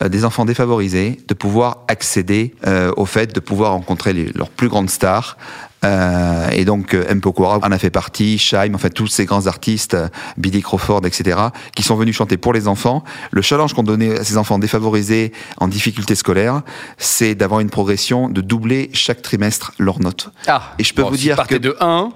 des 0.09 0.25
enfants 0.25 0.45
défavorisés, 0.45 1.19
de 1.27 1.33
pouvoir 1.33 1.79
accéder 1.87 2.53
euh, 2.67 2.91
au 2.97 3.05
fait 3.05 3.33
de 3.33 3.39
pouvoir 3.39 3.71
rencontrer 3.71 4.13
les- 4.13 4.31
leurs 4.33 4.49
plus 4.49 4.67
grandes 4.69 4.89
stars. 4.89 5.37
Euh, 5.83 6.47
et 6.51 6.63
donc 6.63 6.93
euh, 6.93 7.05
M. 7.09 7.21
Pokora 7.21 7.57
en 7.63 7.71
a 7.71 7.77
fait 7.79 7.89
partie, 7.89 8.37
Shaim, 8.37 8.73
enfin 8.75 8.89
tous 8.89 9.07
ces 9.07 9.25
grands 9.25 9.47
artistes, 9.47 9.95
euh, 9.95 10.09
Billy 10.37 10.61
Crawford, 10.61 11.01
etc., 11.07 11.39
qui 11.75 11.81
sont 11.81 11.95
venus 11.95 12.15
chanter 12.15 12.37
pour 12.37 12.53
les 12.53 12.67
enfants. 12.67 13.03
Le 13.31 13.41
challenge 13.41 13.73
qu'on 13.73 13.81
donnait 13.81 14.19
à 14.19 14.23
ces 14.23 14.37
enfants 14.37 14.59
défavorisés 14.59 15.31
en 15.57 15.67
difficulté 15.67 16.13
scolaire, 16.13 16.61
c'est 16.99 17.33
d'avoir 17.33 17.61
une 17.61 17.71
progression, 17.71 18.29
de 18.29 18.41
doubler 18.41 18.91
chaque 18.93 19.23
trimestre 19.23 19.71
leurs 19.79 19.99
notes. 19.99 20.29
Ah 20.45 20.73
Et 20.77 20.83
je 20.83 20.93
peux 20.93 21.01
vous 21.01 21.15
si 21.15 21.23
dire 21.23 21.47
que- 21.47 21.55
de 21.55 21.75
1, 21.79 22.11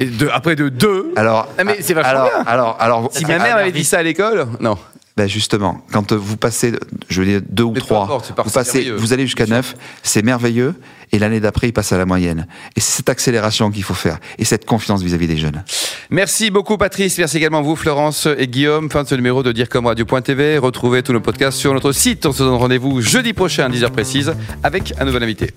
et 0.00 0.06
de, 0.06 0.28
après 0.28 0.56
de 0.56 0.68
2. 0.68 1.12
Alors, 1.16 1.48
Ah, 1.58 1.64
mais 1.64 1.78
c'est 1.82 1.94
vachement 1.94 2.10
alors, 2.10 2.24
bien. 2.30 2.42
alors, 2.46 2.76
alors, 2.80 3.08
Si 3.12 3.24
ma 3.24 3.38
mère 3.38 3.56
m'avait 3.56 3.72
dit 3.72 3.84
ça 3.84 3.98
à 3.98 4.02
l'école, 4.02 4.46
non. 4.60 4.76
Ben 5.20 5.28
justement, 5.28 5.84
quand 5.92 6.14
vous 6.14 6.38
passez, 6.38 6.72
je 7.10 7.20
veux 7.20 7.26
dire 7.26 7.42
deux 7.46 7.64
ou 7.64 7.72
Mais 7.72 7.80
trois, 7.80 8.04
importe, 8.04 8.32
vous 8.42 8.50
passez, 8.50 8.90
vous 8.90 9.12
allez 9.12 9.26
jusqu'à 9.26 9.44
neuf, 9.44 9.74
c'est 10.02 10.22
merveilleux. 10.22 10.74
Et 11.12 11.18
l'année 11.18 11.40
d'après, 11.40 11.68
il 11.68 11.72
passe 11.74 11.92
à 11.92 11.98
la 11.98 12.06
moyenne. 12.06 12.46
Et 12.74 12.80
c'est 12.80 12.96
cette 12.96 13.10
accélération 13.10 13.70
qu'il 13.70 13.82
faut 13.82 13.92
faire 13.92 14.18
et 14.38 14.46
cette 14.46 14.64
confiance 14.64 15.02
vis-à-vis 15.02 15.26
des 15.26 15.36
jeunes. 15.36 15.62
Merci 16.08 16.50
beaucoup 16.50 16.78
Patrice, 16.78 17.18
merci 17.18 17.36
également 17.36 17.58
à 17.58 17.62
vous 17.62 17.76
Florence 17.76 18.28
et 18.38 18.46
Guillaume. 18.46 18.90
Fin 18.90 19.02
de 19.02 19.08
ce 19.08 19.14
numéro 19.14 19.42
de 19.42 19.52
Dire 19.52 19.68
comme 19.68 19.84
Radio.tv. 19.84 20.56
Retrouvez 20.56 21.02
tous 21.02 21.12
nos 21.12 21.20
podcasts 21.20 21.58
sur 21.58 21.74
notre 21.74 21.92
site. 21.92 22.24
On 22.24 22.32
se 22.32 22.42
donne 22.42 22.54
rendez-vous 22.54 23.02
jeudi 23.02 23.34
prochain 23.34 23.66
à 23.66 23.68
10h 23.68 23.90
précise 23.90 24.32
avec 24.62 24.94
un 24.98 25.04
nouvel 25.04 25.24
invité. 25.24 25.50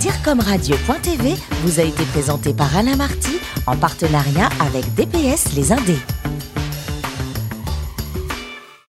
Direcomradio.tv 0.00 1.34
vous 1.64 1.80
a 1.80 1.82
été 1.82 2.02
présenté 2.12 2.52
par 2.52 2.76
Alain 2.76 2.96
Marty 2.96 3.38
en 3.66 3.76
partenariat 3.76 4.50
avec 4.60 4.84
DPS 4.94 5.54
Les 5.54 5.72
Indés. 5.72 5.98